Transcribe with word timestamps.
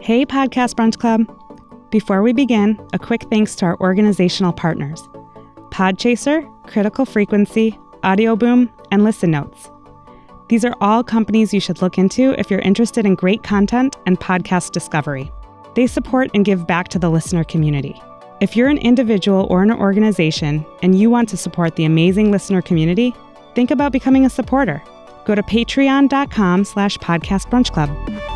Hey, 0.00 0.26
Podcast 0.26 0.74
Brunch 0.74 0.98
Club. 0.98 1.26
Before 1.90 2.22
we 2.22 2.32
begin, 2.32 2.78
a 2.92 2.98
quick 2.98 3.22
thanks 3.30 3.56
to 3.56 3.64
our 3.64 3.80
organizational 3.80 4.52
partners 4.52 5.08
Podchaser, 5.70 6.46
Critical 6.66 7.04
Frequency, 7.04 7.78
Audio 8.02 8.36
Boom, 8.36 8.70
and 8.90 9.04
Listen 9.04 9.30
Notes. 9.30 9.70
These 10.48 10.64
are 10.64 10.76
all 10.80 11.02
companies 11.02 11.52
you 11.52 11.60
should 11.60 11.82
look 11.82 11.98
into 11.98 12.38
if 12.38 12.50
you're 12.50 12.60
interested 12.60 13.04
in 13.04 13.14
great 13.14 13.42
content 13.42 13.96
and 14.06 14.20
podcast 14.20 14.72
discovery. 14.72 15.32
They 15.74 15.86
support 15.86 16.30
and 16.34 16.44
give 16.44 16.66
back 16.66 16.88
to 16.88 16.98
the 16.98 17.10
listener 17.10 17.42
community. 17.42 18.00
If 18.40 18.54
you're 18.54 18.68
an 18.68 18.78
individual 18.78 19.46
or 19.50 19.62
an 19.62 19.72
organization 19.72 20.64
and 20.82 20.96
you 20.98 21.10
want 21.10 21.28
to 21.30 21.36
support 21.36 21.76
the 21.76 21.84
amazing 21.84 22.30
listener 22.30 22.62
community, 22.62 23.14
think 23.54 23.70
about 23.70 23.92
becoming 23.92 24.26
a 24.26 24.30
supporter. 24.30 24.82
Go 25.24 25.34
to 25.34 25.42
patreon.com 25.42 26.64
slash 26.64 26.98
podcastbrunchclub. 26.98 28.35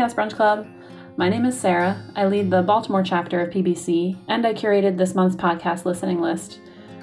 Podcast 0.00 0.14
Brunch 0.14 0.34
Club. 0.34 0.66
My 1.18 1.28
name 1.28 1.44
is 1.44 1.60
Sarah. 1.60 2.02
I 2.16 2.24
lead 2.24 2.50
the 2.50 2.62
Baltimore 2.62 3.02
chapter 3.02 3.42
of 3.42 3.52
PBC, 3.52 4.16
and 4.28 4.46
I 4.46 4.54
curated 4.54 4.96
this 4.96 5.14
month's 5.14 5.36
podcast 5.36 5.84
listening 5.84 6.22
list. 6.22 6.58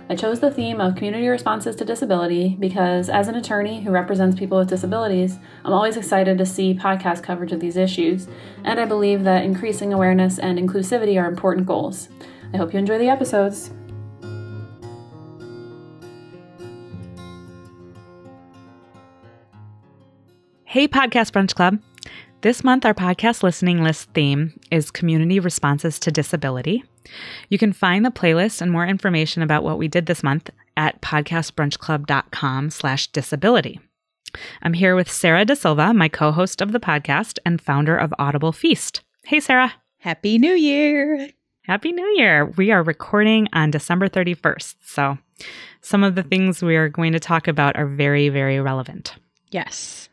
I 0.10 0.16
chose 0.16 0.40
the 0.40 0.50
theme 0.50 0.82
of 0.82 0.96
community 0.96 1.28
responses 1.28 1.76
to 1.76 1.86
disability 1.86 2.58
because, 2.60 3.08
as 3.08 3.28
an 3.28 3.36
attorney 3.36 3.84
who 3.84 3.92
represents 3.92 4.36
people 4.36 4.58
with 4.58 4.70
disabilities, 4.70 5.38
I'm 5.64 5.74
always 5.74 5.96
excited 5.96 6.40
to 6.40 6.46
see 6.48 6.74
podcast 6.74 7.22
coverage 7.22 7.52
of 7.52 7.60
these 7.60 7.78
issues, 7.78 8.28
and 8.64 8.80
I 8.80 8.86
believe 8.86 9.24
that 9.26 9.46
increasing 9.46 9.94
awareness 9.94 10.40
and 10.40 10.58
inclusivity 10.58 11.22
are 11.22 11.30
important 11.30 11.68
goals. 11.68 12.10
I 12.52 12.58
hope 12.58 12.74
you 12.74 12.80
enjoy 12.80 12.98
the 12.98 13.10
episodes. 13.10 13.70
Hey, 20.64 20.88
Podcast 20.88 21.32
Brunch 21.32 21.54
Club. 21.54 21.78
This 22.42 22.64
month, 22.64 22.86
our 22.86 22.94
podcast 22.94 23.42
listening 23.42 23.84
list 23.84 24.10
theme 24.14 24.60
is 24.70 24.92
community 24.92 25.40
responses 25.40 25.98
to 26.00 26.12
disability. 26.12 26.84
You 27.50 27.58
can 27.58 27.74
find 27.74 28.06
the 28.06 28.12
playlist 28.12 28.62
and 28.62 28.72
more 28.72 28.86
information 28.86 29.42
about 29.42 29.64
what 29.64 29.80
we 29.80 29.88
did 29.88 30.06
this 30.06 30.22
month 30.22 30.52
at 30.76 31.02
podcastbrunchclub.com 31.02 32.70
slash 32.70 33.08
disability. 33.08 33.80
I'm 34.62 34.74
here 34.74 34.96
with 34.96 35.12
Sarah 35.12 35.46
Da 35.46 35.56
Silva, 35.56 35.96
my 35.96 36.10
co-host 36.10 36.62
of 36.62 36.74
the 36.74 36.80
podcast 36.80 37.40
and 37.44 37.60
founder 37.60 37.98
of 37.98 38.14
Audible 38.20 38.52
Feast. 38.52 39.02
Hey, 39.26 39.40
Sarah. 39.40 39.74
Happy 39.98 40.38
New 40.38 40.54
Year. 40.54 41.30
Happy 41.64 41.92
New 41.92 42.08
Year. 42.18 42.46
We 42.46 42.70
are 42.72 42.84
recording 42.84 43.48
on 43.52 43.72
December 43.72 44.10
31st. 44.10 44.76
So 44.84 45.18
some 45.82 46.04
of 46.04 46.14
the 46.14 46.24
things 46.24 46.62
we 46.62 46.76
are 46.76 46.88
going 46.88 47.14
to 47.14 47.20
talk 47.20 47.48
about 47.48 47.78
are 47.78 47.88
very, 47.88 48.30
very 48.30 48.60
relevant. 48.60 49.16
Yes. 49.50 50.07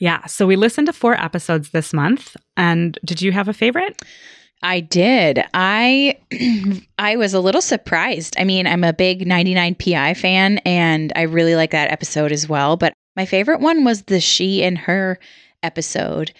Yeah. 0.00 0.26
So 0.26 0.46
we 0.46 0.56
listened 0.56 0.86
to 0.88 0.92
four 0.92 1.14
episodes 1.14 1.70
this 1.70 1.92
month. 1.92 2.36
And 2.56 2.98
did 3.04 3.22
you 3.22 3.30
have 3.32 3.46
a 3.48 3.52
favorite? 3.52 4.02
I 4.62 4.80
did. 4.80 5.44
I 5.54 6.18
I 6.98 7.16
was 7.16 7.32
a 7.32 7.40
little 7.40 7.62
surprised. 7.62 8.34
I 8.38 8.44
mean, 8.44 8.66
I'm 8.66 8.82
a 8.84 8.92
big 8.92 9.26
99 9.26 9.74
PI 9.76 10.14
fan 10.14 10.58
and 10.66 11.12
I 11.16 11.22
really 11.22 11.54
like 11.54 11.70
that 11.70 11.90
episode 11.92 12.32
as 12.32 12.48
well, 12.48 12.76
but 12.76 12.92
my 13.16 13.24
favorite 13.26 13.60
one 13.60 13.84
was 13.84 14.02
the 14.02 14.20
she 14.20 14.62
and 14.64 14.76
her 14.76 15.18
episode. 15.62 16.32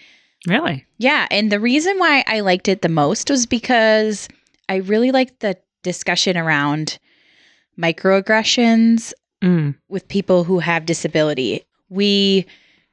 Really? 0.46 0.86
Yeah, 0.98 1.26
and 1.30 1.52
the 1.52 1.60
reason 1.60 1.98
why 1.98 2.24
I 2.26 2.40
liked 2.40 2.68
it 2.68 2.80
the 2.82 2.88
most 2.88 3.28
was 3.30 3.44
because 3.46 4.28
I 4.68 4.76
really 4.76 5.12
liked 5.12 5.40
the 5.40 5.56
discussion 5.82 6.36
around 6.36 6.98
microaggressions 7.78 9.12
Mm. 9.42 9.74
with 9.88 10.06
people 10.08 10.44
who 10.44 10.58
have 10.58 10.84
disability. 10.84 11.62
We 11.88 12.44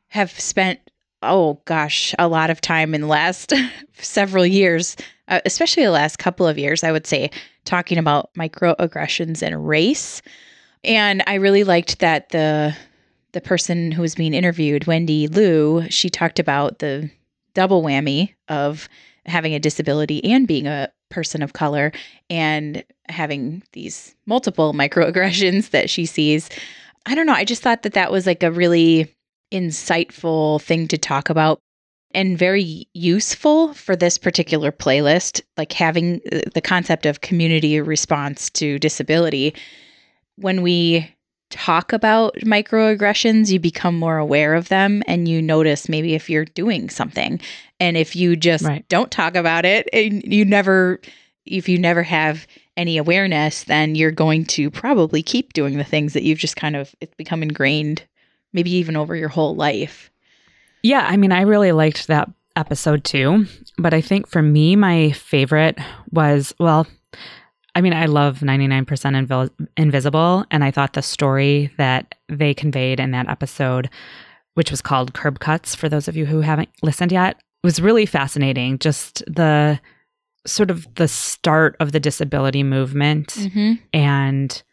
have 0.09 0.31
spent 0.31 0.79
oh 1.22 1.59
gosh, 1.66 2.13
a 2.19 2.28
lot 2.28 2.50
of 2.50 2.62
time 2.62 2.94
in 2.94 3.01
the 3.01 3.07
last 3.07 3.53
several 3.94 4.45
years, 4.45 4.95
uh, 5.28 5.41
especially 5.45 5.84
the 5.84 5.91
last 5.91 6.19
couple 6.19 6.47
of 6.47 6.57
years, 6.57 6.84
I 6.84 6.91
would 6.91 7.07
say, 7.07 7.31
talking 7.66 7.97
about 7.97 8.34
microaggressions 8.35 9.41
and 9.41 9.68
race. 9.68 10.22
And 10.84 11.23
I 11.28 11.35
really 11.35 11.63
liked 11.63 12.00
that 12.00 12.29
the 12.29 12.75
the 13.34 13.41
person 13.41 13.91
who 13.91 14.01
was 14.01 14.16
being 14.16 14.34
interviewed, 14.34 14.88
Wendy 14.88 15.28
Lu, 15.28 15.88
she 15.90 16.09
talked 16.09 16.39
about 16.39 16.79
the 16.79 17.12
double 17.53 17.84
whammy 17.84 18.34
of 18.47 18.88
having 19.25 19.53
a 19.53 19.59
disability 19.59 20.24
and 20.24 20.47
being 20.47 20.66
a 20.66 20.89
person 21.09 21.44
of 21.44 21.53
color 21.53 21.91
and 22.29 22.84
having 23.09 23.62
these 23.74 24.16
multiple 24.25 24.74
microaggressions 24.74 25.72
that 25.72 25.89
she 25.89 26.06
sees. 26.06 26.50
I 27.06 27.16
don't 27.16 27.25
know, 27.25 27.34
I 27.34 27.44
just 27.44 27.62
thought 27.62 27.84
that 27.84 27.94
that 27.94 28.12
was 28.12 28.25
like 28.25 28.44
a 28.44 28.51
really 28.51 29.13
insightful 29.52 30.62
thing 30.62 30.88
to 30.90 30.97
talk 30.97 31.30
about 31.30 31.59
and 32.13 32.38
very 32.38 32.88
useful 32.94 33.74
for 33.74 33.96
this 33.96 34.18
particular 34.18 34.72
playlist, 34.72 35.41
like 35.58 35.74
having 35.74 36.22
uh, 36.31 36.40
the 36.53 36.62
concept 36.62 37.06
of 37.06 37.22
community 37.22 37.80
response 37.81 38.50
to 38.52 38.80
disability. 38.80 39.53
When 40.38 40.62
we 40.62 41.13
talk 41.50 41.94
about 41.94 42.36
microaggressions, 42.38 43.52
you 43.52 43.59
become 43.59 43.97
more 43.97 44.18
aware 44.18 44.53
of 44.53 44.69
them 44.69 45.02
and 45.07 45.28
you 45.28 45.41
notice 45.41 45.88
maybe 45.88 46.13
if 46.13 46.30
you're 46.30 46.46
doing 46.46 46.90
something. 46.90 47.40
And 47.80 47.97
if 47.97 48.16
you 48.16 48.36
just 48.36 48.66
Right. 48.66 48.88
don't 48.90 49.12
talk 49.12 49.36
about 49.36 49.66
it, 49.66 49.88
and 49.94 50.24
you 50.24 50.44
never, 50.44 51.00
if 51.46 51.69
you 51.69 51.78
never 51.78 52.03
have 52.03 52.47
any 52.75 52.97
awareness, 52.97 53.63
then 53.63 53.96
you're 53.96 54.12
going 54.12 54.46
to 54.46 54.69
probably 54.69 55.24
keep 55.24 55.53
doing 55.53 55.78
the 55.78 55.84
things 55.84 56.13
that 56.13 56.24
you've 56.24 56.40
just 56.40 56.56
kind 56.56 56.75
of, 56.75 56.94
it's 57.02 57.16
become 57.16 57.44
ingrained, 57.44 58.03
maybe 58.53 58.72
even 58.75 58.96
over 58.96 59.16
your 59.16 59.30
whole 59.30 59.56
life. 59.56 60.12
Yeah. 60.84 61.06
I 61.08 61.18
mean, 61.18 61.31
I 61.31 61.41
really 61.41 61.72
liked 61.72 62.08
that 62.08 62.30
episode 62.56 63.03
too. 63.03 63.46
But 63.78 63.94
I 63.94 64.02
think 64.02 64.28
for 64.28 64.41
me, 64.41 64.75
my 64.75 65.12
favorite 65.12 65.78
was, 66.12 66.53
well, 66.59 66.88
I 67.75 67.81
mean, 67.81 67.94
I 67.94 68.06
love 68.07 68.40
99% 68.40 68.86
Invi- 68.88 69.68
Invisible. 69.75 70.46
And 70.50 70.63
I 70.63 70.72
thought 70.72 70.94
the 70.94 71.02
story 71.02 71.72
that 71.78 72.16
they 72.30 72.53
conveyed 72.53 73.00
in 73.00 73.12
that 73.12 73.30
episode, 73.30 73.90
which 74.56 74.72
was 74.72 74.81
called 74.81 75.13
Curb 75.13 75.40
Cuts, 75.40 75.75
for 75.75 75.88
those 75.90 76.07
of 76.07 76.16
you 76.18 76.25
who 76.25 76.41
haven't 76.41 76.69
listened 76.81 77.12
yet, 77.12 77.40
was 77.63 77.80
really 77.81 78.06
fascinating. 78.07 78.80
Just 78.80 79.24
the 79.28 79.80
sort 80.47 80.72
of 80.72 80.88
the 80.96 81.07
start 81.07 81.75
of 81.80 81.91
the 81.91 82.00
disability 82.00 82.63
movement 82.63 83.28
Mm-hmm. 83.36 83.74
and 83.94 84.63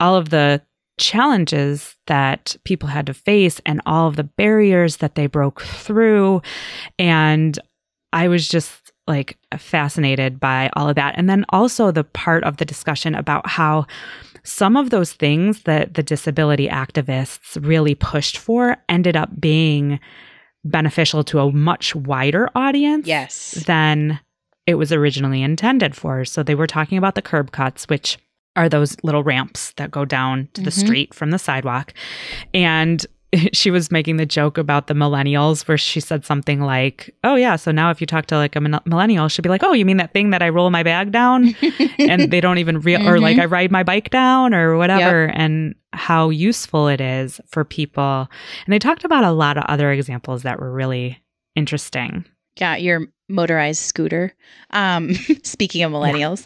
all 0.00 0.16
of 0.16 0.30
the 0.30 0.62
challenges 1.02 1.96
that 2.06 2.56
people 2.64 2.88
had 2.88 3.06
to 3.06 3.14
face 3.14 3.60
and 3.66 3.80
all 3.84 4.08
of 4.08 4.16
the 4.16 4.24
barriers 4.24 4.98
that 4.98 5.14
they 5.16 5.26
broke 5.26 5.60
through. 5.62 6.40
And 6.98 7.58
I 8.12 8.28
was 8.28 8.48
just 8.48 8.92
like 9.06 9.36
fascinated 9.58 10.38
by 10.38 10.70
all 10.74 10.88
of 10.88 10.94
that. 10.94 11.14
And 11.18 11.28
then 11.28 11.44
also 11.48 11.90
the 11.90 12.04
part 12.04 12.44
of 12.44 12.56
the 12.58 12.64
discussion 12.64 13.14
about 13.14 13.46
how 13.48 13.86
some 14.44 14.76
of 14.76 14.90
those 14.90 15.12
things 15.12 15.62
that 15.64 15.94
the 15.94 16.02
disability 16.02 16.68
activists 16.68 17.58
really 17.66 17.94
pushed 17.94 18.38
for 18.38 18.76
ended 18.88 19.16
up 19.16 19.40
being 19.40 19.98
beneficial 20.64 21.24
to 21.24 21.40
a 21.40 21.50
much 21.52 21.94
wider 21.94 22.48
audience 22.54 23.06
Yes. 23.06 23.52
than 23.66 24.20
it 24.66 24.74
was 24.76 24.92
originally 24.92 25.42
intended 25.42 25.96
for. 25.96 26.24
So 26.24 26.42
they 26.42 26.54
were 26.54 26.68
talking 26.68 26.96
about 26.98 27.16
the 27.16 27.22
curb 27.22 27.50
cuts, 27.50 27.86
which 27.88 28.18
are 28.56 28.68
those 28.68 28.96
little 29.02 29.22
ramps 29.22 29.72
that 29.76 29.90
go 29.90 30.04
down 30.04 30.48
to 30.54 30.60
the 30.62 30.70
Mhm. 30.70 30.78
street 30.80 31.14
from 31.14 31.30
the 31.30 31.38
sidewalk. 31.38 31.94
And 32.52 33.04
she 33.54 33.70
was 33.70 33.90
making 33.90 34.18
the 34.18 34.26
joke 34.26 34.58
about 34.58 34.88
the 34.88 34.94
millennials 34.94 35.66
where 35.66 35.78
she 35.78 36.00
said 36.00 36.22
something 36.22 36.60
like, 36.60 37.14
"Oh 37.24 37.34
yeah, 37.34 37.56
so 37.56 37.70
now 37.72 37.90
if 37.90 37.98
you 37.98 38.06
talk 38.06 38.26
to 38.26 38.36
like 38.36 38.54
a 38.54 38.60
millennial, 38.60 39.28
she'll 39.28 39.42
be 39.42 39.48
like, 39.48 39.62
"Oh, 39.64 39.72
you 39.72 39.86
mean 39.86 39.96
that 39.96 40.12
thing 40.12 40.30
that 40.30 40.42
I 40.42 40.50
roll 40.50 40.68
my 40.68 40.82
bag 40.82 41.12
down?" 41.12 41.54
and 41.98 42.30
they 42.30 42.42
don't 42.42 42.58
even 42.58 42.80
real 42.80 43.08
or 43.08 43.18
like 43.18 43.38
Mhm. 43.38 43.42
I 43.42 43.44
ride 43.46 43.70
my 43.70 43.82
bike 43.82 44.10
down 44.10 44.52
or 44.52 44.76
whatever 44.76 45.26
and 45.28 45.74
how 45.94 46.28
useful 46.28 46.88
it 46.88 47.00
is 47.00 47.40
for 47.48 47.64
people. 47.64 48.28
And 48.66 48.72
they 48.72 48.78
talked 48.78 49.04
about 49.04 49.24
a 49.24 49.32
lot 49.32 49.56
of 49.56 49.64
other 49.64 49.90
examples 49.92 50.42
that 50.42 50.60
were 50.60 50.70
really 50.72 51.18
interesting. 51.56 52.26
Yeah, 52.58 52.76
your 52.76 53.06
motorized 53.30 53.80
scooter. 53.80 54.34
Um, 54.72 55.14
speaking 55.42 55.82
of 55.84 55.90
millennials. 55.92 56.44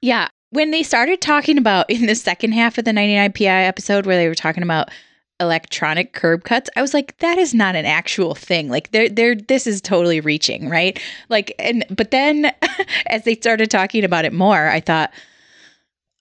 Yeah. 0.00 0.28
When 0.50 0.70
they 0.70 0.82
started 0.82 1.20
talking 1.20 1.58
about 1.58 1.90
in 1.90 2.06
the 2.06 2.14
second 2.14 2.52
half 2.52 2.78
of 2.78 2.84
the 2.84 2.92
99 2.92 3.32
PI 3.32 3.64
episode 3.64 4.06
where 4.06 4.16
they 4.16 4.28
were 4.28 4.34
talking 4.34 4.62
about 4.62 4.90
electronic 5.38 6.14
curb 6.14 6.44
cuts 6.44 6.70
i 6.76 6.80
was 6.80 6.94
like 6.94 7.14
that 7.18 7.36
is 7.36 7.52
not 7.52 7.76
an 7.76 7.84
actual 7.84 8.34
thing. 8.34 8.70
Like 8.70 8.90
they're, 8.92 9.10
they're 9.10 9.34
this 9.34 9.66
is 9.66 9.82
totally 9.82 10.20
reaching 10.20 10.70
right? 10.70 10.98
Like 11.28 11.54
and 11.58 11.84
but 11.90 12.10
then 12.10 12.52
as 13.06 13.24
they 13.24 13.34
started 13.34 13.70
talking 13.70 14.02
about 14.02 14.24
it 14.24 14.32
more 14.32 14.68
i 14.68 14.80
thought 14.80 15.12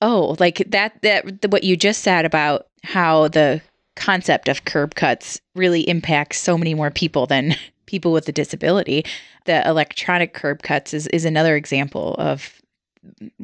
oh 0.02 0.36
like 0.40 0.64
that 0.68 1.02
that 1.02 1.50
what 1.50 1.64
you 1.64 1.78
just 1.78 2.02
said 2.02 2.26
about 2.26 2.68
how 2.84 3.30
the 3.30 3.62
concept 3.96 4.50
of 4.50 4.66
curb 4.66 4.96
cuts 4.96 5.40
really 5.56 5.88
impacts 5.88 6.38
so 6.38 6.58
many 6.58 6.74
more 6.74 6.92
people 6.92 7.26
than 7.26 7.56
people 7.86 8.12
with 8.12 8.28
a 8.28 8.34
disability 8.34 9.06
the 9.46 9.66
electronic 9.68 10.34
curb 10.34 10.62
cuts 10.62 10.94
is, 10.94 11.08
is 11.08 11.24
another 11.24 11.56
example 11.56 12.16
of 12.18 12.62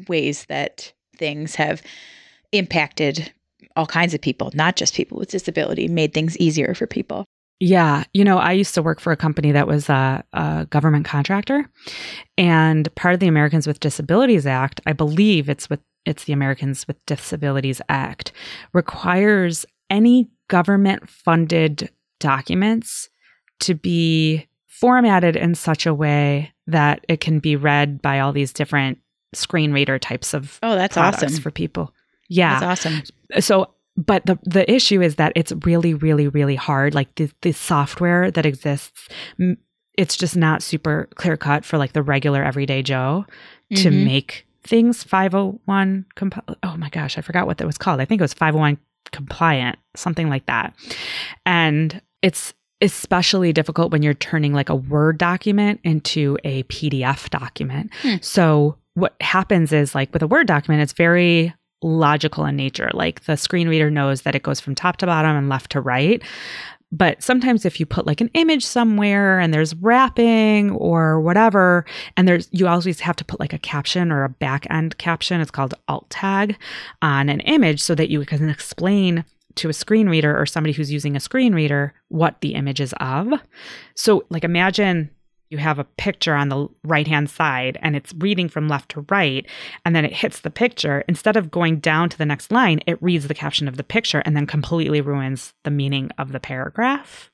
ways 0.08 0.46
that 0.46 0.94
things 1.18 1.56
have 1.56 1.82
impacted 2.52 3.32
all 3.76 3.86
kinds 3.86 4.14
of 4.14 4.22
people, 4.22 4.52
not 4.54 4.76
just 4.76 4.94
people 4.94 5.18
with 5.18 5.30
disability, 5.30 5.88
made 5.88 6.14
things 6.14 6.38
easier 6.38 6.74
for 6.74 6.88
people. 6.88 7.26
Yeah. 7.60 8.06
You 8.14 8.24
know, 8.24 8.40
I 8.40 8.54
used 8.54 8.74
to 8.74 8.82
work 8.82 9.00
for 9.00 9.12
a 9.12 9.18
company 9.18 9.52
that 9.52 9.68
was 9.68 9.88
a, 9.88 10.24
a, 10.34 10.66
government 10.70 11.06
contractor. 11.06 11.70
And 12.36 12.94
part 12.96 13.14
of 13.14 13.20
the 13.20 13.28
Americans 13.28 13.68
with 13.68 13.80
Disabilities 13.80 14.48
Act, 14.48 14.82
I 14.88 14.94
believe 14.94 15.48
it's 15.48 15.70
with 15.70 15.80
it's 16.04 16.24
the 16.24 16.34
Americans 16.34 16.88
with 16.88 16.98
Disabilities 17.06 17.80
Act, 17.88 18.32
requires 18.74 19.68
any 19.92 20.28
government 20.48 21.08
funded 21.08 21.92
documents 22.20 23.10
to 23.60 23.76
be 23.76 24.48
formatted 24.66 25.36
in 25.36 25.54
such 25.54 25.86
a 25.86 25.94
way 25.94 26.52
that 26.66 27.06
it 27.08 27.22
can 27.22 27.38
be 27.40 27.56
read 27.56 28.02
by 28.02 28.20
all 28.20 28.32
these 28.32 28.52
different 28.52 28.98
screen 29.34 29.72
reader 29.72 29.98
types 30.00 30.34
of 30.34 30.60
oh 30.64 30.76
that's 30.76 30.98
awesome. 30.98 31.42
for 31.42 31.52
people. 31.52 31.94
Yeah. 32.30 32.60
That's 32.60 32.86
awesome. 32.86 33.04
So 33.40 33.72
but 33.98 34.26
the 34.26 34.40
the 34.44 34.70
issue 34.72 35.02
is 35.02 35.16
that 35.16 35.34
it's 35.36 35.52
really 35.66 35.94
really 35.94 36.28
really 36.28 36.56
hard. 36.56 36.94
Like 36.94 37.14
the, 37.16 37.32
the 37.42 37.52
software 37.52 38.32
that 38.32 38.46
exists 38.46 39.08
it's 39.98 40.16
just 40.16 40.38
not 40.38 40.64
super 40.64 41.10
clear 41.16 41.36
cut 41.36 41.66
for 41.66 41.78
like 41.78 41.92
the 41.92 42.02
regular 42.02 42.42
everyday 42.42 42.82
joe 42.82 43.26
mm-hmm. 43.72 43.84
to 43.84 43.92
make 43.92 44.48
things 44.64 45.04
501 45.04 46.06
comp- 46.16 46.58
oh 46.64 46.78
my 46.78 46.90
gosh 46.90 47.18
i 47.18 47.22
forgot 47.22 47.46
what 47.46 47.58
that 47.58 47.68
was 47.68 47.78
called. 47.78 48.00
I 48.00 48.06
think 48.06 48.22
it 48.22 48.24
was 48.24 48.34
501 48.34 48.78
compliant 49.12 49.78
something 49.96 50.30
like 50.30 50.46
that. 50.46 50.74
And 51.46 52.02
it's 52.22 52.54
especially 52.82 53.54
difficult 53.54 53.92
when 53.92 54.02
you're 54.02 54.14
turning 54.14 54.54
like 54.54 54.70
a 54.70 54.76
Word 54.76 55.18
document 55.18 55.80
into 55.84 56.38
a 56.44 56.64
PDF 56.64 57.30
document. 57.30 57.92
Hmm. 58.02 58.16
So, 58.22 58.78
what 58.94 59.16
happens 59.22 59.72
is 59.72 59.96
like 59.96 60.12
with 60.14 60.22
a 60.22 60.28
Word 60.28 60.48
document, 60.48 60.82
it's 60.82 60.94
very 60.94 61.54
logical 61.82 62.46
in 62.46 62.56
nature. 62.56 62.92
Like 62.94 63.26
the 63.26 63.38
screen 63.38 63.68
reader 63.68 63.90
knows 63.90 64.22
that 64.22 64.36
it 64.36 64.44
goes 64.44 64.60
from 64.60 64.76
top 64.76 64.98
to 64.98 65.06
bottom 65.06 65.36
and 65.36 65.50
left 65.50 65.72
to 65.72 65.82
right. 65.82 66.22
But 66.92 67.24
sometimes 67.24 67.66
if 67.66 67.80
you 67.80 67.86
put 67.86 68.06
like 68.06 68.20
an 68.20 68.30
image 68.34 68.66
somewhere 68.66 69.40
and 69.40 69.54
there's 69.54 69.74
wrapping 69.76 70.72
or 70.72 71.22
whatever, 71.22 71.86
and 72.18 72.28
there's 72.28 72.50
you 72.52 72.68
always 72.68 73.00
have 73.00 73.16
to 73.16 73.26
put 73.26 73.40
like 73.40 73.54
a 73.54 73.60
caption 73.60 74.12
or 74.12 74.26
a 74.26 74.30
back 74.30 74.68
end 74.70 74.98
caption, 74.98 75.40
it's 75.40 75.52
called 75.52 75.74
alt 75.88 76.10
tag 76.10 76.58
on 77.02 77.30
an 77.30 77.40
image 77.42 77.82
so 77.82 77.96
that 77.96 78.10
you 78.10 78.24
can 78.26 78.50
explain 78.50 79.24
to 79.56 79.70
a 79.70 79.74
screen 79.74 80.10
reader 80.10 80.38
or 80.38 80.46
somebody 80.46 80.74
who's 80.74 80.92
using 80.92 81.16
a 81.16 81.20
screen 81.20 81.54
reader 81.54 81.94
what 82.10 82.42
the 82.42 82.56
image 82.56 82.80
is 82.82 82.94
of. 83.00 83.34
So, 83.96 84.26
like, 84.30 84.44
imagine 84.44 85.10
you 85.52 85.58
have 85.58 85.78
a 85.78 85.84
picture 85.84 86.34
on 86.34 86.50
the 86.50 86.68
right 86.84 87.08
hand 87.08 87.30
side 87.30 87.78
and 87.82 87.96
it's 87.96 88.14
reading 88.18 88.48
from 88.48 88.70
left 88.70 88.90
to 88.90 89.06
right, 89.10 89.46
and 89.86 89.96
then 89.96 90.06
it 90.06 90.14
hits 90.14 90.40
the 90.40 90.50
picture. 90.50 91.04
Instead 91.10 91.36
of 91.36 91.52
going 91.52 91.80
down 91.80 92.10
to 92.10 92.18
the 92.18 92.26
next 92.26 92.52
line, 92.52 92.80
it 92.88 93.02
reads 93.04 93.28
the 93.28 93.34
caption 93.34 93.68
of 93.68 93.76
the 93.76 93.84
picture 93.84 94.20
and 94.20 94.36
then 94.36 94.48
completely 94.48 95.02
ruins 95.02 95.54
the 95.64 95.72
meaning 95.72 96.10
of 96.18 96.32
the 96.32 96.40
paragraph. 96.40 97.30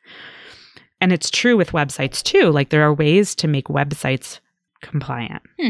And 1.00 1.14
it's 1.14 1.30
true 1.30 1.56
with 1.56 1.72
websites 1.74 2.24
too. 2.24 2.50
Like, 2.50 2.69
there 2.69 2.81
are 2.81 2.94
ways 2.94 3.36
to 3.36 3.48
make 3.48 3.68
websites 3.68 4.40
compliant. 4.81 5.44
Hmm. 5.62 5.69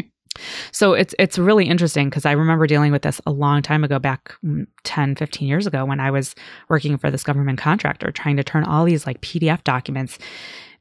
So 0.72 0.94
it's 0.94 1.16
it's 1.20 1.38
really 1.38 1.68
interesting 1.68 2.10
because 2.10 2.26
I 2.26 2.32
remember 2.32 2.68
dealing 2.68 2.92
with 2.92 3.02
this 3.02 3.20
a 3.26 3.32
long 3.32 3.62
time 3.62 3.84
ago 3.84 3.98
back 3.98 4.36
mm, 4.46 4.68
10 4.84 5.16
15 5.16 5.48
years 5.48 5.66
ago 5.66 5.84
when 5.84 6.00
I 6.00 6.12
was 6.12 6.36
working 6.70 6.98
for 7.00 7.10
this 7.10 7.24
government 7.24 7.58
contractor 7.58 8.12
trying 8.12 8.38
to 8.38 8.44
turn 8.44 8.64
all 8.64 8.86
these 8.86 9.08
like 9.08 9.20
PDF 9.22 9.64
documents 9.64 10.20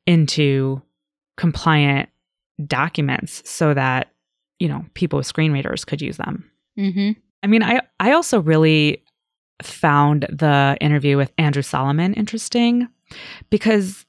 into 0.05 0.83
compliant 1.37 2.09
documents 2.67 3.43
so 3.49 3.75
that 3.75 4.13
you 4.59 4.69
know 4.69 4.85
people 4.95 5.19
with 5.19 5.27
screen 5.27 5.53
readers 5.53 5.85
could 5.85 6.01
use 6.01 6.17
them. 6.17 6.51
Mm-hmm. 6.79 7.13
I 7.43 7.47
mean, 7.47 7.63
I 7.63 7.81
I 8.01 8.13
also 8.13 8.41
really 8.41 9.03
found 9.63 10.27
the 10.31 10.77
interview 10.81 11.17
with 11.17 11.33
Andrew 11.39 11.63
Solomon 11.63 12.15
interesting 12.15 12.89
because 13.51 14.05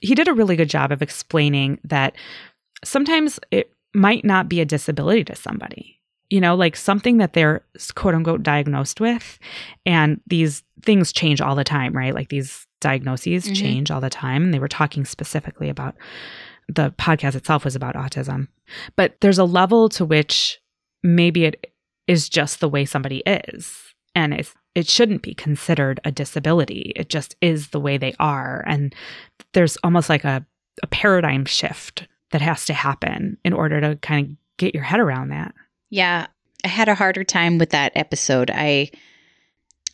he 0.00 0.14
did 0.14 0.28
a 0.28 0.34
really 0.34 0.56
good 0.56 0.68
job 0.68 0.92
of 0.92 1.02
explaining 1.02 1.78
that 1.84 2.14
sometimes 2.84 3.38
it 3.50 3.72
might 3.94 4.24
not 4.24 4.48
be 4.48 4.60
a 4.60 4.64
disability 4.64 5.24
to 5.24 5.36
somebody. 5.36 6.00
You 6.30 6.40
know, 6.40 6.56
like 6.56 6.74
something 6.74 7.18
that 7.18 7.34
they're 7.34 7.64
quote 7.94 8.14
unquote 8.14 8.42
diagnosed 8.42 9.00
with. 9.00 9.38
And 9.86 10.20
these 10.26 10.62
things 10.82 11.12
change 11.12 11.40
all 11.40 11.54
the 11.54 11.64
time, 11.64 11.92
right? 11.92 12.14
Like 12.14 12.28
these 12.28 12.66
diagnoses 12.84 13.44
mm-hmm. 13.44 13.54
change 13.54 13.90
all 13.90 14.00
the 14.00 14.10
time. 14.10 14.44
And 14.44 14.54
they 14.54 14.60
were 14.60 14.68
talking 14.68 15.04
specifically 15.04 15.68
about 15.68 15.96
the 16.68 16.90
podcast 16.92 17.34
itself 17.34 17.64
was 17.64 17.74
about 17.74 17.96
autism. 17.96 18.48
But 18.94 19.16
there's 19.20 19.38
a 19.38 19.44
level 19.44 19.88
to 19.90 20.04
which 20.04 20.60
maybe 21.02 21.44
it 21.44 21.72
is 22.06 22.28
just 22.28 22.60
the 22.60 22.68
way 22.68 22.84
somebody 22.84 23.22
is. 23.26 23.76
And 24.14 24.34
it's 24.34 24.54
it 24.74 24.88
shouldn't 24.88 25.22
be 25.22 25.34
considered 25.34 26.00
a 26.04 26.10
disability. 26.10 26.92
It 26.96 27.08
just 27.08 27.36
is 27.40 27.68
the 27.68 27.80
way 27.80 27.96
they 27.96 28.14
are. 28.18 28.64
And 28.66 28.94
there's 29.52 29.76
almost 29.84 30.08
like 30.08 30.24
a, 30.24 30.44
a 30.82 30.86
paradigm 30.88 31.44
shift 31.44 32.08
that 32.32 32.40
has 32.42 32.66
to 32.66 32.74
happen 32.74 33.38
in 33.44 33.52
order 33.52 33.80
to 33.80 33.96
kind 33.96 34.26
of 34.26 34.36
get 34.56 34.74
your 34.74 34.82
head 34.82 34.98
around 34.98 35.28
that. 35.28 35.54
Yeah, 35.90 36.26
I 36.64 36.68
had 36.68 36.88
a 36.88 36.94
harder 36.94 37.22
time 37.22 37.58
with 37.58 37.70
that 37.70 37.92
episode. 37.94 38.50
I 38.52 38.90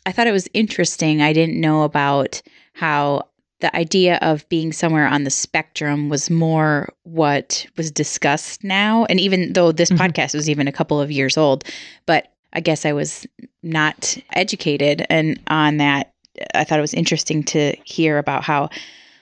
I 0.05 0.11
thought 0.11 0.27
it 0.27 0.31
was 0.31 0.49
interesting. 0.53 1.21
I 1.21 1.33
didn't 1.33 1.59
know 1.59 1.83
about 1.83 2.41
how 2.73 3.27
the 3.59 3.75
idea 3.75 4.17
of 4.21 4.47
being 4.49 4.73
somewhere 4.73 5.07
on 5.07 5.23
the 5.23 5.29
spectrum 5.29 6.09
was 6.09 6.29
more 6.29 6.89
what 7.03 7.65
was 7.77 7.91
discussed 7.91 8.63
now. 8.63 9.05
And 9.05 9.19
even 9.19 9.53
though 9.53 9.71
this 9.71 9.91
mm-hmm. 9.91 10.01
podcast 10.01 10.33
was 10.33 10.49
even 10.49 10.67
a 10.67 10.71
couple 10.71 10.99
of 10.99 11.11
years 11.11 11.37
old, 11.37 11.63
but 12.05 12.33
I 12.53 12.59
guess 12.59 12.85
I 12.85 12.93
was 12.93 13.25
not 13.63 14.17
educated 14.33 15.05
and 15.09 15.39
on 15.47 15.77
that. 15.77 16.13
I 16.55 16.63
thought 16.63 16.79
it 16.79 16.81
was 16.81 16.93
interesting 16.93 17.43
to 17.43 17.75
hear 17.83 18.17
about 18.17 18.43
how 18.43 18.69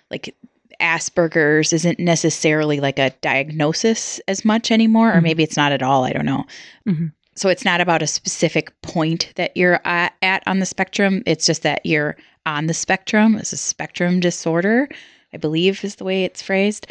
like 0.09 0.33
Asperger's 0.79 1.73
isn't 1.73 1.99
necessarily 1.99 2.79
like 2.79 2.99
a 2.99 3.09
diagnosis 3.21 4.21
as 4.27 4.45
much 4.45 4.71
anymore, 4.71 5.09
or 5.09 5.13
mm-hmm. 5.15 5.23
maybe 5.23 5.43
it's 5.43 5.57
not 5.57 5.71
at 5.71 5.83
all. 5.83 6.05
I 6.05 6.13
don't 6.13 6.25
know. 6.25 6.45
Mm-hmm. 6.87 7.07
So 7.39 7.47
it's 7.47 7.63
not 7.63 7.79
about 7.79 8.01
a 8.01 8.07
specific 8.07 8.69
point 8.81 9.31
that 9.37 9.55
you're 9.55 9.79
at, 9.85 10.13
at, 10.21 10.43
on 10.45 10.59
the 10.59 10.65
spectrum. 10.65 11.23
It's 11.25 11.45
just 11.45 11.63
that 11.63 11.85
you're 11.85 12.17
on 12.45 12.67
the 12.67 12.73
spectrum. 12.73 13.37
It's 13.37 13.53
a 13.53 13.57
spectrum 13.57 14.19
disorder, 14.19 14.89
I 15.31 15.37
believe 15.37 15.85
is 15.85 15.95
the 15.95 16.03
way 16.03 16.25
it's 16.25 16.41
phrased. 16.41 16.87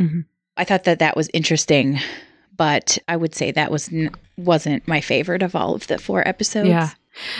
Mm-hmm. 0.00 0.20
I 0.56 0.62
thought 0.62 0.84
that 0.84 1.00
that 1.00 1.16
was 1.16 1.28
interesting, 1.34 1.98
but 2.56 2.96
I 3.08 3.16
would 3.16 3.34
say 3.34 3.50
that 3.50 3.72
was 3.72 3.92
n- 3.92 4.14
wasn't 4.36 4.86
my 4.86 5.00
favorite 5.00 5.42
of 5.42 5.56
all 5.56 5.74
of 5.74 5.88
the 5.88 5.98
four 5.98 6.26
episodes. 6.28 6.68
Yeah. 6.68 6.90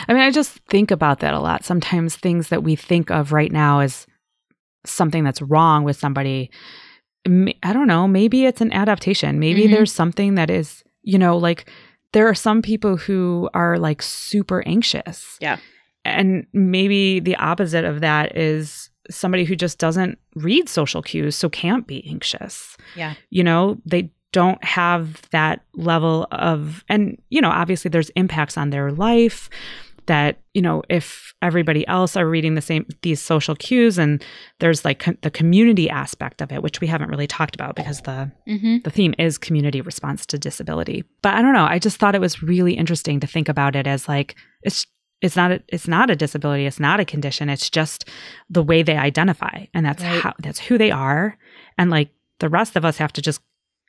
I 0.09 0.13
mean, 0.13 0.21
I 0.21 0.29
just 0.29 0.59
think 0.67 0.91
about 0.91 1.21
that 1.21 1.33
a 1.33 1.39
lot. 1.39 1.63
Sometimes 1.63 2.17
things 2.17 2.49
that 2.49 2.63
we 2.63 2.75
think 2.75 3.09
of 3.09 3.31
right 3.31 3.53
now 3.53 3.79
as 3.79 4.05
something 4.85 5.23
that's 5.23 5.41
wrong 5.41 5.85
with 5.85 5.97
somebody 5.97 6.49
i 7.27 7.73
don't 7.73 7.87
know 7.87 8.07
maybe 8.07 8.45
it's 8.45 8.61
an 8.61 8.71
adaptation 8.71 9.39
maybe 9.39 9.63
mm-hmm. 9.63 9.73
there's 9.73 9.91
something 9.91 10.35
that 10.35 10.49
is 10.49 10.85
you 11.03 11.19
know 11.19 11.37
like 11.37 11.69
there 12.11 12.27
are 12.27 12.35
some 12.35 12.61
people 12.61 12.97
who 12.97 13.49
are 13.53 13.77
like 13.77 14.01
super 14.01 14.63
anxious. 14.67 15.37
Yeah. 15.39 15.57
And 16.05 16.47
maybe 16.53 17.19
the 17.19 17.35
opposite 17.35 17.85
of 17.85 18.01
that 18.01 18.35
is 18.35 18.89
somebody 19.09 19.43
who 19.43 19.55
just 19.55 19.77
doesn't 19.79 20.17
read 20.35 20.69
social 20.69 21.01
cues 21.01 21.35
so 21.35 21.49
can't 21.49 21.85
be 21.87 22.05
anxious. 22.07 22.77
Yeah. 22.95 23.15
You 23.29 23.43
know 23.43 23.77
they 23.85 24.11
don't 24.31 24.63
have 24.63 25.21
that 25.31 25.61
level 25.73 26.27
of 26.31 26.83
and 26.87 27.19
you 27.29 27.41
know 27.41 27.49
obviously 27.49 27.89
there's 27.89 28.09
impacts 28.11 28.57
on 28.57 28.69
their 28.69 28.91
life 28.91 29.49
that 30.09 30.39
you 30.55 30.61
know 30.61 30.81
if 30.89 31.35
everybody 31.43 31.87
else 31.87 32.15
are 32.15 32.27
reading 32.27 32.55
the 32.55 32.61
same 32.61 32.83
these 33.03 33.21
social 33.21 33.55
cues 33.55 33.99
and 33.99 34.25
there's 34.57 34.83
like 34.83 34.97
co- 34.97 35.15
the 35.21 35.29
community 35.29 35.87
aspect 35.87 36.41
of 36.41 36.51
it 36.51 36.63
which 36.63 36.81
we 36.81 36.87
haven't 36.87 37.09
really 37.09 37.27
talked 37.27 37.53
about 37.53 37.75
because 37.75 38.01
the 38.01 38.29
mm-hmm. 38.47 38.77
the 38.83 38.89
theme 38.89 39.13
is 39.19 39.37
community 39.37 39.81
response 39.81 40.25
to 40.25 40.39
disability 40.39 41.03
but 41.21 41.35
i 41.35 41.43
don't 41.43 41.53
know 41.53 41.65
i 41.65 41.77
just 41.77 41.97
thought 41.97 42.15
it 42.15 42.21
was 42.21 42.41
really 42.41 42.73
interesting 42.73 43.19
to 43.19 43.27
think 43.27 43.47
about 43.47 43.75
it 43.75 43.85
as 43.85 44.07
like 44.07 44.35
it's 44.63 44.87
it's 45.21 45.35
not 45.35 45.51
a, 45.51 45.61
it's 45.67 45.87
not 45.87 46.09
a 46.09 46.15
disability 46.15 46.65
it's 46.65 46.79
not 46.79 46.99
a 46.99 47.05
condition 47.05 47.47
it's 47.47 47.69
just 47.69 48.09
the 48.49 48.63
way 48.63 48.81
they 48.81 48.97
identify 48.97 49.67
and 49.75 49.85
that's 49.85 50.01
right. 50.01 50.21
how 50.21 50.33
that's 50.39 50.59
who 50.59 50.77
they 50.79 50.89
are 50.89 51.37
and 51.77 51.91
like 51.91 52.09
the 52.39 52.49
rest 52.49 52.75
of 52.75 52.83
us 52.83 52.97
have 52.97 53.13
to 53.13 53.21
just 53.21 53.41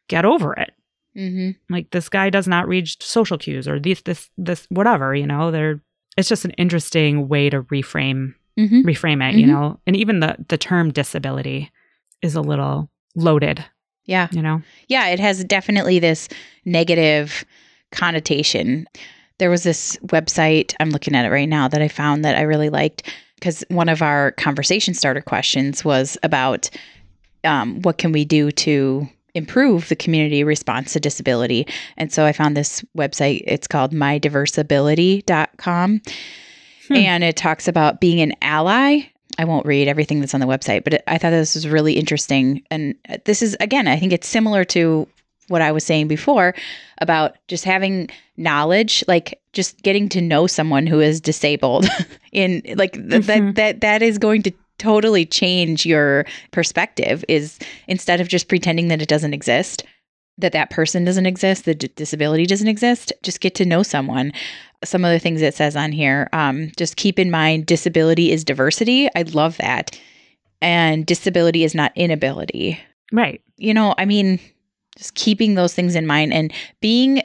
get 0.09 0.27
over 0.27 0.53
it 0.53 0.73
mm-hmm. 1.17 1.53
like 1.73 1.91
this 1.93 2.11
guy 2.11 2.29
does 2.29 2.47
not 2.47 2.69
read 2.69 2.87
social 3.01 3.39
cues 3.39 3.67
or 3.67 3.81
these 3.81 4.03
this 4.03 4.29
this 4.37 4.67
whatever 4.69 5.15
you 5.15 5.27
know 5.27 5.51
they're 5.51 5.81
it's 6.17 6.29
just 6.29 6.45
an 6.45 6.51
interesting 6.53 7.29
way 7.29 7.49
to 7.51 7.63
reframe 7.65 8.35
Mhm. 8.59 8.83
reframe 8.85 9.27
it, 9.29 9.37
you 9.37 9.47
Mhm. 9.47 9.51
know. 9.51 9.81
And 9.87 9.97
even 9.97 10.21
the 10.21 10.37
the 10.49 10.59
term 10.59 10.93
disability 10.93 11.71
is 12.23 12.35
a 12.35 12.41
little 12.43 12.91
loaded, 13.17 13.65
Yeah. 14.05 14.29
you 14.33 14.43
know. 14.43 14.63
Yeah, 14.89 15.07
it 15.09 15.19
has 15.21 15.43
definitely 15.45 15.99
this 15.99 16.29
negative 16.65 17.45
connotation. 17.93 18.87
There 19.39 19.51
was 19.51 19.63
this 19.63 19.97
website, 20.07 20.75
I'm 20.81 20.91
looking 20.91 21.15
at 21.15 21.25
it 21.25 21.31
right 21.31 21.49
now, 21.49 21.69
that 21.69 21.81
I 21.83 21.89
found 21.89 22.25
that 22.25 22.37
I 22.37 22.43
really 22.43 22.69
liked 22.71 23.03
because 23.37 23.65
one 23.69 23.89
of 23.89 24.03
our 24.03 24.33
conversation 24.33 24.93
starter 24.95 25.23
questions 25.23 25.85
was 25.85 26.19
about 26.23 26.69
um, 27.45 27.81
what 27.81 27.97
can 27.97 28.13
we 28.13 28.25
do 28.27 28.51
to 28.51 29.09
improve 29.35 29.89
the 29.89 29.97
community 29.97 30.45
response 30.45 30.93
to 30.93 31.01
disability. 31.01 31.67
And 31.97 32.13
so 32.13 32.25
I 32.25 32.33
found 32.33 32.57
this 32.57 32.85
website, 32.97 33.43
it's 33.47 33.67
called 33.67 33.93
mydiversability.com. 33.93 36.03
Hmm. 36.89 36.95
And 36.95 37.25
it 37.25 37.37
talks 37.37 37.69
about 37.69 38.01
being 38.01 38.21
an 38.21 38.33
ally. 38.43 39.01
I 39.39 39.45
won't 39.45 39.67
read 39.67 39.89
everything 39.89 40.21
that's 40.21 40.35
on 40.35 40.41
the 40.41 40.47
website, 40.47 40.85
but 40.85 41.03
I 41.07 41.19
thought 41.19 41.31
this 41.31 41.55
was 41.55 41.69
really 41.69 41.95
interesting. 41.95 42.63
And 42.71 42.95
this 43.25 43.43
is, 43.43 43.57
again, 43.61 43.89
I 43.89 43.99
think 43.99 44.13
it's 44.13 44.29
similar 44.29 44.65
to 44.67 45.09
what 45.49 45.63
I 45.63 45.73
was 45.73 45.85
saying 45.85 46.09
before 46.09 46.55
about 46.99 47.37
just 47.49 47.65
having 47.65 48.09
knowledge, 48.37 49.03
like 49.09 49.41
just 49.53 49.83
getting 49.83 50.09
to 50.11 50.21
know 50.21 50.47
someone 50.47 50.87
who 50.87 51.01
is 51.01 51.21
disabled 51.21 51.87
in 52.33 52.63
like 52.77 52.93
th- 52.93 53.05
Mhm. 53.05 53.27
that 53.27 53.55
that 53.57 53.81
that 53.81 54.03
is 54.03 54.19
going 54.19 54.43
to 54.43 54.53
totally 54.81 55.25
change 55.27 55.85
your 55.87 56.25
perspective 56.51 57.25
is 57.29 57.59
instead 57.87 58.21
of 58.21 58.29
just 58.29 58.49
pretending 58.49 58.89
that 58.89 59.03
it 59.03 59.09
doesn't 59.09 59.35
exist 59.35 59.85
that 60.39 60.53
that 60.53 60.71
person 60.71 61.05
doesn't 61.05 61.27
exist 61.27 61.67
the 61.67 61.75
d- 61.75 61.91
disability 61.97 62.47
doesn't 62.47 62.69
exist 62.69 63.13
just 63.23 63.41
get 63.41 63.55
to 63.55 63.67
know 63.67 63.83
someone 63.83 64.33
some 64.83 65.05
of 65.05 65.13
the 65.13 65.19
things 65.19 65.43
it 65.43 65.55
says 65.55 65.77
on 65.77 65.93
here 65.93 66.29
um, 66.33 66.71
just 66.77 66.97
keep 66.97 67.19
in 67.19 67.31
mind 67.31 67.67
disability 67.67 68.33
is 68.33 68.43
diversity 68.45 69.09
i 69.15 69.23
love 69.23 69.57
that 69.59 69.99
and 70.63 71.07
disability 71.07 71.63
is 71.65 71.75
not 71.75 71.93
inability 71.97 72.79
Right. 73.13 73.43
you 73.57 73.75
know, 73.75 73.95
I 73.99 74.05
mean, 74.05 74.39
just 74.97 75.15
keeping 75.15 75.55
those 75.55 75.75
things 75.75 75.97
in 75.97 76.07
mind 76.07 76.33
and 76.33 76.53
being 76.81 77.23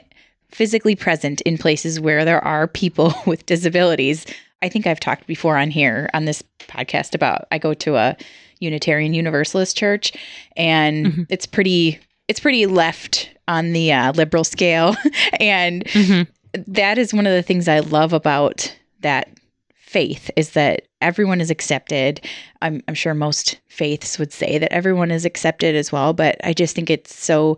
physically 0.50 0.96
present 0.96 1.40
in 1.42 1.58
places 1.58 2.00
where 2.00 2.24
there 2.24 2.42
are 2.42 2.66
people 2.66 3.14
with 3.26 3.46
disabilities. 3.46 4.26
I 4.62 4.68
think 4.68 4.86
I've 4.86 5.00
talked 5.00 5.26
before 5.26 5.56
on 5.56 5.70
here 5.70 6.08
on 6.14 6.24
this 6.24 6.42
podcast 6.60 7.14
about 7.14 7.46
I 7.52 7.58
go 7.58 7.74
to 7.74 7.96
a 7.96 8.16
Unitarian 8.60 9.12
Universalist 9.14 9.76
church 9.76 10.12
and 10.56 11.06
Mhm. 11.06 11.26
it's 11.28 11.46
pretty 11.46 11.98
it's 12.28 12.40
pretty 12.40 12.66
left 12.66 13.30
on 13.46 13.72
the 13.72 13.92
uh, 13.92 14.12
liberal 14.12 14.44
scale 14.44 14.96
and 15.40 15.84
Mhm. 15.86 16.26
that 16.54 16.98
is 16.98 17.12
one 17.14 17.26
of 17.26 17.32
the 17.34 17.42
things 17.42 17.68
I 17.68 17.80
love 17.80 18.12
about 18.12 18.74
that 19.00 19.28
faith 19.74 20.30
is 20.36 20.50
that 20.52 20.82
everyone 21.00 21.40
is 21.40 21.50
accepted. 21.50 22.20
I'm, 22.62 22.82
I'm 22.88 22.94
sure 22.94 23.14
most 23.14 23.60
faiths 23.68 24.18
would 24.18 24.32
say 24.32 24.58
that 24.58 24.72
everyone 24.72 25.10
is 25.12 25.24
accepted 25.24 25.76
as 25.76 25.92
well, 25.92 26.12
but 26.12 26.36
I 26.42 26.52
just 26.54 26.74
think 26.74 26.90
it's 26.90 27.14
so 27.14 27.56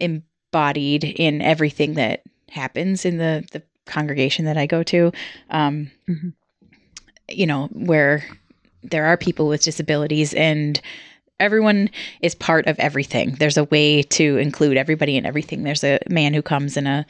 embodied 0.00 1.04
in 1.04 1.42
everything 1.42 1.94
that 1.94 2.22
happens 2.50 3.04
in 3.04 3.18
the, 3.18 3.44
the 3.52 3.62
congregation 3.90 4.44
that 4.46 4.56
I 4.56 4.66
go 4.66 4.82
to. 4.84 5.12
Um, 5.50 5.90
Mhm. 6.08 6.32
You 7.28 7.46
know, 7.46 7.68
where 7.72 8.24
there 8.82 9.04
are 9.06 9.16
people 9.16 9.46
with 9.46 9.62
disabilities 9.62 10.32
and 10.34 10.80
everyone 11.38 11.90
is 12.22 12.34
part 12.34 12.66
of 12.66 12.78
everything. 12.78 13.32
There's 13.38 13.56
a 13.56 13.64
way 13.64 14.02
to 14.02 14.36
include 14.38 14.76
everybody 14.76 15.16
in 15.16 15.24
everything. 15.26 15.62
There's 15.62 15.84
a 15.84 15.98
man 16.08 16.34
who 16.34 16.42
comes 16.42 16.76
in 16.76 16.86
a 16.86 17.06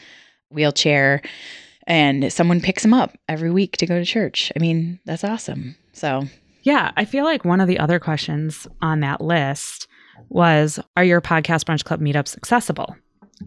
wheelchair 0.51 1.23
and 1.87 2.33
someone 2.33 2.61
picks 2.61 2.85
him 2.85 2.93
up 2.93 3.17
every 3.29 3.51
week 3.51 3.77
to 3.79 3.87
go 3.87 3.99
to 3.99 4.05
church. 4.05 4.53
I 4.55 4.59
mean, 4.61 4.99
that's 5.07 5.25
awesome. 5.25 5.77
So, 5.93 6.25
Yeah, 6.63 6.91
I 6.97 7.07
feel 7.07 7.25
like 7.25 7.45
one 7.47 7.61
of 7.61 7.69
the 7.69 7.79
other 7.79 7.99
questions 7.99 8.67
on 8.83 9.01
that 9.01 9.21
list 9.23 9.89
was 10.29 10.79
Are 10.97 11.05
your 11.05 11.21
podcast 11.23 11.65
brunch 11.65 11.85
club 11.85 12.01
meetups 12.01 12.37
accessible? 12.37 12.95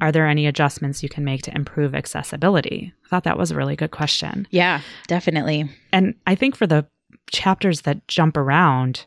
Are 0.02 0.12
there 0.12 0.28
any 0.28 0.48
adjustments 0.48 1.04
you 1.04 1.10
can 1.10 1.24
make 1.24 1.42
to 1.44 1.56
improve 1.56 1.94
accessibility? 1.96 2.94
I 3.06 3.10
thought 3.10 3.24
that 3.26 3.38
was 3.38 3.52
a 3.52 3.56
really 3.56 3.76
good 3.76 3.92
question. 3.92 4.48
yeah, 4.52 4.82
definitely. 5.08 5.70
And 5.92 6.16
I 6.28 6.36
think 6.36 6.56
for 6.56 6.66
the 6.68 6.86
chapters 7.32 7.82
that 7.82 8.08
jump 8.08 8.36
around, 8.38 9.06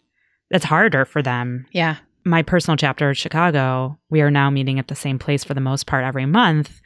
it's 0.51 0.65
harder 0.65 1.05
for 1.05 1.23
them. 1.23 1.67
Yeah. 1.73 1.97
My 2.25 2.43
personal 2.43 2.77
chapter 2.77 3.11
at 3.11 3.17
Chicago, 3.17 3.99
we 4.11 4.21
are 4.21 4.31
now 4.31 4.51
meeting 4.51 4.79
at 4.79 4.89
the 4.89 4.95
same 4.95 5.19
place 5.19 5.45
for 5.45 5.55
the 5.55 5.61
most 5.61 5.87
part 5.87 6.05
every 6.05 6.27
month. 6.27 6.81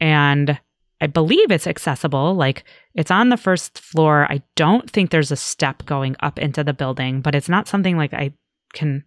And 0.00 0.58
I 1.00 1.06
believe 1.06 1.50
it's 1.50 1.66
accessible. 1.66 2.34
Like 2.34 2.64
it's 2.94 3.10
on 3.10 3.28
the 3.28 3.36
first 3.36 3.78
floor. 3.78 4.26
I 4.30 4.42
don't 4.56 4.88
think 4.90 5.10
there's 5.10 5.30
a 5.32 5.36
step 5.36 5.84
going 5.86 6.16
up 6.20 6.38
into 6.38 6.62
the 6.64 6.72
building, 6.74 7.20
but 7.20 7.34
it's 7.34 7.48
not 7.48 7.68
something 7.68 7.96
like 7.96 8.12
I 8.14 8.32
can 8.72 9.04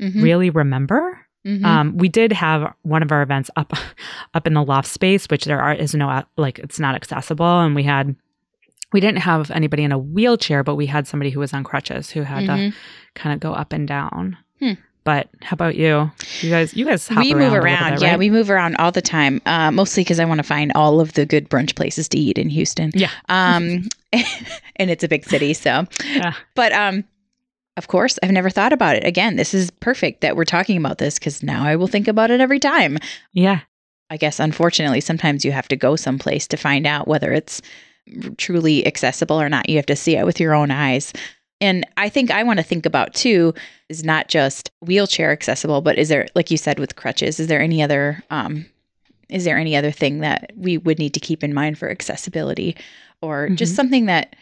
Mhm. 0.00 0.22
really 0.22 0.50
remember. 0.50 1.26
Mhm. 1.46 1.64
Um, 1.64 1.96
we 1.96 2.08
did 2.08 2.32
have 2.32 2.74
one 2.82 3.02
of 3.02 3.12
our 3.12 3.22
events 3.22 3.50
up 3.56 3.72
up 4.34 4.46
in 4.46 4.54
the 4.54 4.62
loft 4.62 4.88
space, 4.88 5.26
which 5.30 5.44
there 5.44 5.60
are 5.60 5.72
is 5.74 5.94
no 5.94 6.22
like 6.36 6.58
it's 6.58 6.80
not 6.80 6.94
accessible, 6.94 7.60
and 7.60 7.74
we 7.74 7.84
had 7.84 8.14
we 8.92 9.00
didn't 9.00 9.18
have 9.20 9.50
anybody 9.50 9.84
in 9.84 9.92
a 9.92 9.98
wheelchair, 9.98 10.62
but 10.64 10.74
we 10.74 10.86
had 10.86 11.06
somebody 11.06 11.30
who 11.30 11.40
was 11.40 11.52
on 11.52 11.62
crutches 11.62 12.10
who 12.10 12.22
had 12.22 12.46
to 12.46 12.52
Mhm. 12.52 12.74
kind 13.14 13.34
of 13.34 13.40
go 13.40 13.52
up 13.52 13.72
and 13.72 13.86
down. 13.86 14.36
Hmm. 14.60 14.72
But 15.04 15.28
how 15.42 15.54
about 15.54 15.76
you? 15.76 16.10
You 16.42 16.50
guys, 16.50 16.74
you 16.74 16.84
guys 16.84 17.06
hop 17.08 17.22
we 17.24 17.32
around 17.32 17.42
move 17.52 17.52
around. 17.64 17.90
bit, 17.92 18.02
Yeah, 18.02 18.10
right? 18.10 18.18
we 18.18 18.28
move 18.30 18.50
around 18.50 18.76
all 18.76 18.90
the 18.90 19.00
time, 19.00 19.40
uh, 19.46 19.70
mostly 19.70 20.02
because 20.04 20.18
I 20.20 20.24
want 20.26 20.38
to 20.38 20.42
find 20.42 20.70
all 20.74 21.00
of 21.00 21.14
the 21.14 21.24
good 21.24 21.48
brunch 21.48 21.74
places 21.76 22.08
to 22.10 22.18
eat 22.18 22.36
in 22.36 22.50
Houston. 22.50 22.90
Yeah. 22.94 23.08
Um, 23.30 23.84
and 24.76 24.90
it's 24.90 25.04
a 25.04 25.08
big 25.08 25.24
city, 25.24 25.54
so. 25.54 25.86
Yeah. 26.04 26.32
But 26.54 26.72
um, 26.72 27.04
of 27.78 27.88
course, 27.88 28.18
I've 28.22 28.30
never 28.32 28.50
thought 28.50 28.72
about 28.72 28.96
it. 28.96 29.04
Again, 29.04 29.36
this 29.36 29.54
is 29.54 29.70
perfect 29.70 30.20
that 30.20 30.36
we're 30.36 30.44
talking 30.44 30.76
about 30.76 30.98
this 30.98 31.18
because 31.18 31.42
now 31.42 31.64
I 31.64 31.76
will 31.76 31.86
think 31.86 32.08
about 32.08 32.30
it 32.30 32.40
every 32.40 32.58
time. 32.58 32.98
yeah, 33.32 33.60
I 34.10 34.16
guess 34.16 34.40
unfortunately, 34.40 35.00
sometimes 35.00 35.44
you 35.44 35.52
have 35.52 35.68
to 35.68 35.76
go 35.76 35.94
someplace 35.96 36.46
to 36.48 36.56
find 36.56 36.86
out 36.86 37.08
whether 37.08 37.32
it's 37.32 37.62
truly 38.36 38.86
accessible 38.86 39.40
or 39.40 39.48
not. 39.48 39.68
You 39.68 39.76
have 39.76 39.86
to 39.86 39.96
see 39.96 40.16
it 40.16 40.24
with 40.26 40.40
your 40.40 40.54
own 40.54 40.70
eyes. 40.70 41.12
And 41.60 41.86
I 41.96 42.08
think 42.08 42.30
I 42.30 42.42
want 42.42 42.58
to 42.58 42.62
think 42.64 42.86
about 42.86 43.14
too 43.14 43.52
is 43.88 44.04
not 44.04 44.28
just 44.28 44.70
wheelchair 44.80 45.30
accessible, 45.32 45.80
but 45.80 45.98
is 45.98 46.08
there, 46.08 46.26
like 46.34 46.50
you 46.50 46.56
said, 46.56 46.78
with 46.78 46.96
crutches, 46.96 47.38
is 47.40 47.48
there 47.48 47.60
any 47.60 47.82
other, 47.82 48.22
um, 48.30 48.64
is 49.28 49.44
there 49.44 49.58
any 49.58 49.76
other 49.76 49.90
thing 49.90 50.20
that 50.20 50.52
we 50.56 50.78
would 50.78 50.98
need 50.98 51.14
to 51.14 51.20
keep 51.20 51.44
in 51.44 51.52
mind 51.52 51.78
for 51.78 51.90
accessibility, 51.90 52.76
or 53.20 53.48
just 53.50 53.72
Mhm. 53.72 53.76
something 53.76 54.06
that, 54.06 54.36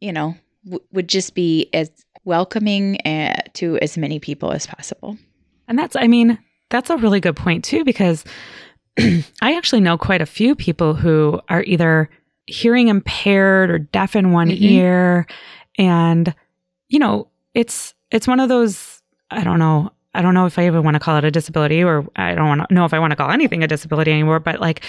you 0.00 0.12
know, 0.12 0.34
w- 0.64 0.82
would 0.92 1.08
just 1.08 1.34
be 1.34 1.68
as 1.72 1.90
welcoming 2.24 3.00
uh, 3.06 3.34
to 3.54 3.78
as 3.78 3.96
many 3.98 4.18
people 4.18 4.52
as 4.52 4.66
possible? 4.66 5.16
and 5.68 5.78
that's 5.78 5.94
I 5.96 6.06
mean 6.08 6.36
that's 6.70 6.90
a 6.90 6.96
really 6.96 7.20
good 7.20 7.36
point 7.36 7.64
too 7.64 7.84
because 7.84 8.24
I 8.98 9.54
actually 9.56 9.80
know 9.80 9.96
quite 9.96 10.20
a 10.20 10.26
few 10.26 10.54
people 10.56 10.94
who 10.94 11.40
are 11.48 11.62
either 11.62 12.10
hearing 12.46 12.88
impaired 12.88 13.70
or 13.70 13.78
deaf 13.78 14.16
in 14.16 14.32
one 14.32 14.48
Mhm. 14.48 14.60
ear 14.60 15.26
and 15.78 16.34
you 16.88 16.98
know 16.98 17.28
it's 17.54 17.94
it's 18.10 18.26
one 18.26 18.40
of 18.40 18.48
those 18.48 19.00
I 19.30 19.44
don't 19.44 19.60
know 19.60 19.92
I 20.12 20.22
don't 20.22 20.34
know 20.34 20.46
if 20.46 20.58
I 20.58 20.66
even 20.66 20.82
want 20.82 20.96
to 20.96 21.00
call 21.00 21.16
it 21.18 21.24
a 21.24 21.30
disability 21.30 21.84
or 21.84 22.04
I 22.16 22.34
don't 22.34 22.48
want 22.48 22.68
to 22.68 22.74
know 22.74 22.84
if 22.84 22.92
I 22.92 22.98
want 22.98 23.12
to 23.12 23.16
call 23.16 23.30
anything 23.30 23.62
a 23.62 23.68
disability 23.68 24.10
anymore 24.10 24.40
but 24.40 24.60
like 24.60 24.84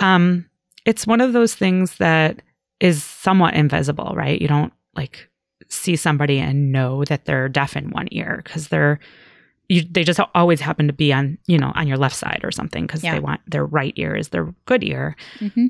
um 0.00 0.46
it's 0.84 1.06
one 1.06 1.20
of 1.20 1.32
those 1.32 1.54
things 1.54 1.96
that 1.98 2.42
is 2.80 3.04
somewhat 3.04 3.54
invisible 3.54 4.14
right 4.16 4.40
you 4.42 4.48
don't 4.48 4.72
like 4.96 5.28
see 5.74 5.96
somebody 5.96 6.38
and 6.38 6.72
know 6.72 7.04
that 7.04 7.24
they're 7.24 7.48
deaf 7.48 7.76
in 7.76 7.90
one 7.90 8.08
ear 8.12 8.40
because 8.44 8.68
they're 8.68 8.98
you, 9.68 9.82
they 9.90 10.04
just 10.04 10.20
always 10.34 10.60
happen 10.60 10.86
to 10.86 10.92
be 10.92 11.12
on 11.12 11.38
you 11.46 11.58
know 11.58 11.72
on 11.74 11.86
your 11.88 11.96
left 11.96 12.16
side 12.16 12.40
or 12.44 12.50
something 12.50 12.86
because 12.86 13.02
Yeah. 13.02 13.14
they 13.14 13.20
want 13.20 13.40
their 13.46 13.64
right 13.64 13.92
ear 13.96 14.14
is 14.14 14.28
their 14.28 14.54
good 14.66 14.84
ear 14.84 15.16
Mm-hmm. 15.40 15.66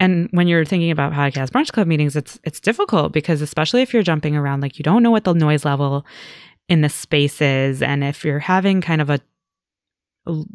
and 0.00 0.28
when 0.32 0.48
you're 0.48 0.64
thinking 0.64 0.90
about 0.90 1.12
podcast 1.12 1.50
brunch 1.50 1.72
club 1.72 1.86
meetings 1.86 2.16
it's 2.16 2.38
it's 2.44 2.58
difficult 2.60 3.12
because 3.12 3.40
especially 3.40 3.82
if 3.82 3.92
you're 3.94 4.02
jumping 4.02 4.34
around 4.36 4.60
like 4.60 4.78
you 4.78 4.82
don't 4.82 5.02
know 5.02 5.10
what 5.12 5.24
the 5.24 5.34
noise 5.34 5.64
level 5.64 6.04
in 6.68 6.80
the 6.80 6.88
space 6.88 7.40
is 7.40 7.80
and 7.82 8.02
if 8.02 8.24
you're 8.24 8.38
having 8.40 8.80
kind 8.80 9.00
of 9.00 9.08
a 9.10 9.20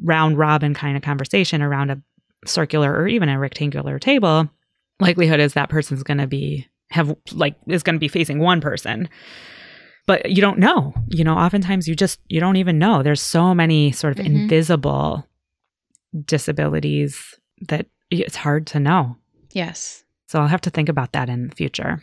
round 0.04 0.38
robin 0.38 0.74
kind 0.74 0.96
of 0.96 1.04
conversation 1.04 1.62
around 1.62 1.90
a 1.92 2.02
circular 2.46 2.92
or 2.94 3.08
even 3.08 3.28
a 3.30 3.38
rectangular 3.40 4.00
table 4.00 4.50
likelihood 5.00 5.40
is 5.40 5.54
that 5.54 5.70
person's 5.70 6.04
going 6.04 6.18
to 6.18 6.28
be 6.28 6.68
have 6.92 7.16
like 7.34 7.56
is 7.68 7.84
going 7.84 7.96
to 7.96 8.00
be 8.00 8.08
facing 8.08 8.40
one 8.40 8.62
person 8.62 9.10
but 10.06 10.30
you 10.32 10.42
don't 10.42 10.58
know 10.60 10.94
you 11.10 11.24
know 11.24 11.36
oftentimes 11.36 11.88
you 11.88 11.96
just 11.96 12.20
you 12.30 12.40
don't 12.40 12.56
even 12.56 12.80
know 12.80 13.04
there's 13.04 13.22
so 13.22 13.54
many 13.54 13.92
sort 13.92 14.18
of 14.18 14.26
Mhm. 14.26 14.44
invisible 14.44 15.28
disabilities 16.26 17.36
that 17.68 17.88
it's 18.10 18.36
hard 18.38 18.66
to 18.68 18.80
know 18.80 19.18
Yes. 19.52 20.04
so 20.28 20.40
I'll 20.40 20.48
have 20.48 20.62
to 20.62 20.70
think 20.70 20.88
about 20.90 21.12
that 21.14 21.30
in 21.30 21.50
the 21.50 21.56
future. 21.56 22.02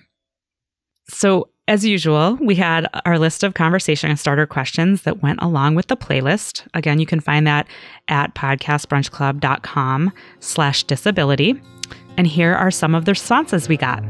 So, 1.08 1.48
as 1.68 1.84
usual, 1.84 2.36
we 2.40 2.54
had 2.54 2.86
our 3.04 3.18
list 3.18 3.42
of 3.42 3.52
conversation 3.54 4.14
starter 4.16 4.46
questions 4.46 5.02
that 5.02 5.22
went 5.22 5.40
along 5.42 5.74
with 5.74 5.86
the 5.88 5.96
playlist. 5.96 6.66
Again, 6.74 6.98
you 6.98 7.06
can 7.06 7.20
find 7.20 7.46
that 7.46 7.66
at 8.08 8.34
podcastbrunchclub.com 8.34 10.12
slash 10.40 10.84
disability. 10.84 11.60
And 12.16 12.26
here 12.26 12.54
are 12.54 12.70
some 12.70 12.94
of 12.94 13.04
the 13.04 13.12
responses 13.12 13.68
we 13.68 13.76
got. 13.76 14.02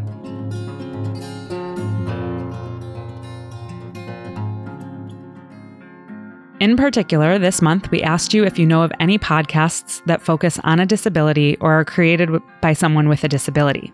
In 6.65 6.79
particular, 6.79 7.39
this 7.39 7.61
month 7.61 7.91
we 7.91 8.01
asked 8.03 8.33
you 8.33 8.43
if 8.43 8.59
you 8.59 8.65
know 8.65 8.81
of 8.81 8.93
any 8.99 9.19
podcasts 9.19 10.03
that 10.07 10.23
focus 10.23 10.59
on 10.65 10.81
a 10.81 10.87
disability 10.87 11.59
or 11.61 11.75
are 11.75 11.85
created 11.85 12.31
by 12.63 12.73
someone 12.73 13.07
with 13.07 13.23
a 13.23 13.29
disability. 13.29 13.93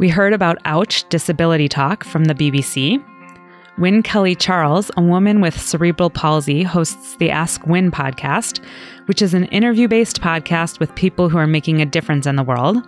We 0.00 0.08
heard 0.08 0.32
about 0.32 0.58
Ouch 0.64 1.08
Disability 1.10 1.68
Talk 1.68 2.02
from 2.02 2.24
the 2.24 2.34
BBC. 2.34 3.00
Win 3.78 4.02
Kelly 4.02 4.34
Charles, 4.34 4.90
a 4.96 5.00
woman 5.00 5.40
with 5.40 5.60
cerebral 5.60 6.10
palsy, 6.10 6.64
hosts 6.64 7.14
the 7.18 7.30
Ask 7.30 7.64
Win 7.68 7.92
podcast, 7.92 8.64
which 9.04 9.22
is 9.22 9.32
an 9.32 9.44
interview 9.44 9.86
based 9.86 10.20
podcast 10.20 10.80
with 10.80 10.92
people 10.96 11.28
who 11.28 11.38
are 11.38 11.46
making 11.46 11.80
a 11.80 11.86
difference 11.86 12.26
in 12.26 12.34
the 12.34 12.42
world. 12.42 12.78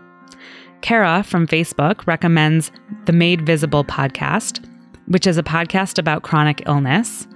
Kara 0.80 1.22
from 1.22 1.46
Facebook 1.46 2.04
recommends 2.08 2.72
the 3.04 3.12
Made 3.12 3.46
Visible 3.46 3.84
podcast, 3.84 4.68
which 5.06 5.28
is 5.28 5.38
a 5.38 5.44
podcast 5.44 6.00
about 6.00 6.24
chronic 6.24 6.64
illness. 6.66 7.28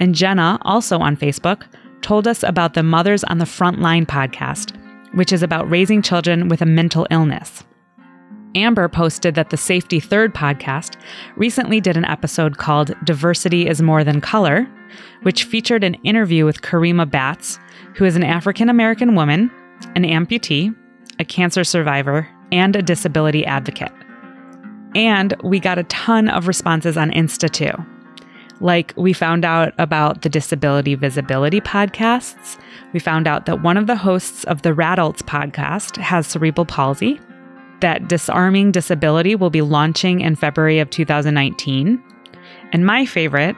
And 0.00 0.14
Jenna, 0.14 0.58
also 0.62 0.98
on 0.98 1.16
Facebook, 1.16 1.64
told 2.00 2.26
us 2.26 2.42
about 2.42 2.74
the 2.74 2.82
Mothers 2.82 3.22
on 3.24 3.38
the 3.38 3.44
Frontline 3.44 4.06
podcast, 4.06 4.74
which 5.14 5.32
is 5.32 5.42
about 5.42 5.70
raising 5.70 6.02
children 6.02 6.48
with 6.48 6.62
a 6.62 6.66
mental 6.66 7.06
illness. 7.10 7.62
Amber 8.54 8.88
posted 8.88 9.34
that 9.36 9.50
the 9.50 9.56
Safety 9.56 10.00
Third 10.00 10.34
podcast 10.34 10.96
recently 11.36 11.80
did 11.80 11.96
an 11.96 12.04
episode 12.04 12.58
called 12.58 12.92
Diversity 13.04 13.68
is 13.68 13.82
More 13.82 14.02
Than 14.02 14.20
Color, 14.20 14.66
which 15.22 15.44
featured 15.44 15.84
an 15.84 15.94
interview 16.02 16.44
with 16.44 16.62
Kareemah 16.62 17.10
Batts, 17.10 17.60
who 17.94 18.04
is 18.04 18.16
an 18.16 18.24
African 18.24 18.68
American 18.68 19.14
woman, 19.14 19.50
an 19.94 20.02
amputee, 20.02 20.74
a 21.20 21.24
cancer 21.24 21.62
survivor, 21.62 22.28
and 22.50 22.74
a 22.74 22.82
disability 22.82 23.44
advocate. 23.46 23.92
And 24.96 25.34
we 25.44 25.60
got 25.60 25.78
a 25.78 25.84
ton 25.84 26.28
of 26.28 26.48
responses 26.48 26.96
on 26.96 27.12
Insta 27.12 27.48
too. 27.48 27.72
Like, 28.60 28.92
we 28.96 29.12
found 29.12 29.44
out 29.44 29.72
about 29.78 30.22
the 30.22 30.28
Disability 30.28 30.94
Visibility 30.94 31.60
podcasts. 31.60 32.58
We 32.92 33.00
found 33.00 33.26
out 33.26 33.46
that 33.46 33.62
one 33.62 33.76
of 33.76 33.86
the 33.86 33.96
hosts 33.96 34.44
of 34.44 34.62
the 34.62 34.70
Radults 34.70 35.22
podcast 35.22 35.96
has 35.96 36.26
cerebral 36.26 36.66
palsy, 36.66 37.18
that 37.80 38.08
Disarming 38.08 38.72
Disability 38.72 39.34
will 39.34 39.50
be 39.50 39.62
launching 39.62 40.20
in 40.20 40.36
February 40.36 40.78
of 40.78 40.90
2019. 40.90 42.02
And 42.72 42.84
my 42.84 43.06
favorite, 43.06 43.56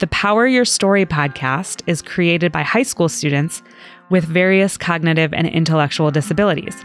the 0.00 0.08
Power 0.08 0.48
Your 0.48 0.64
Story 0.64 1.06
podcast 1.06 1.82
is 1.86 2.02
created 2.02 2.50
by 2.50 2.62
high 2.62 2.82
school 2.82 3.08
students 3.08 3.62
with 4.10 4.24
various 4.24 4.76
cognitive 4.76 5.32
and 5.32 5.46
intellectual 5.46 6.10
disabilities. 6.10 6.84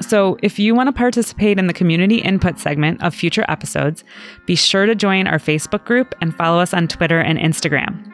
So, 0.00 0.36
if 0.42 0.58
you 0.58 0.74
want 0.74 0.88
to 0.88 0.92
participate 0.92 1.58
in 1.58 1.66
the 1.66 1.72
community 1.72 2.18
input 2.18 2.58
segment 2.58 3.02
of 3.02 3.14
future 3.14 3.44
episodes, 3.48 4.04
be 4.46 4.56
sure 4.56 4.86
to 4.86 4.94
join 4.94 5.26
our 5.26 5.38
Facebook 5.38 5.84
group 5.84 6.14
and 6.20 6.34
follow 6.34 6.60
us 6.60 6.74
on 6.74 6.88
Twitter 6.88 7.20
and 7.20 7.38
Instagram. 7.38 8.10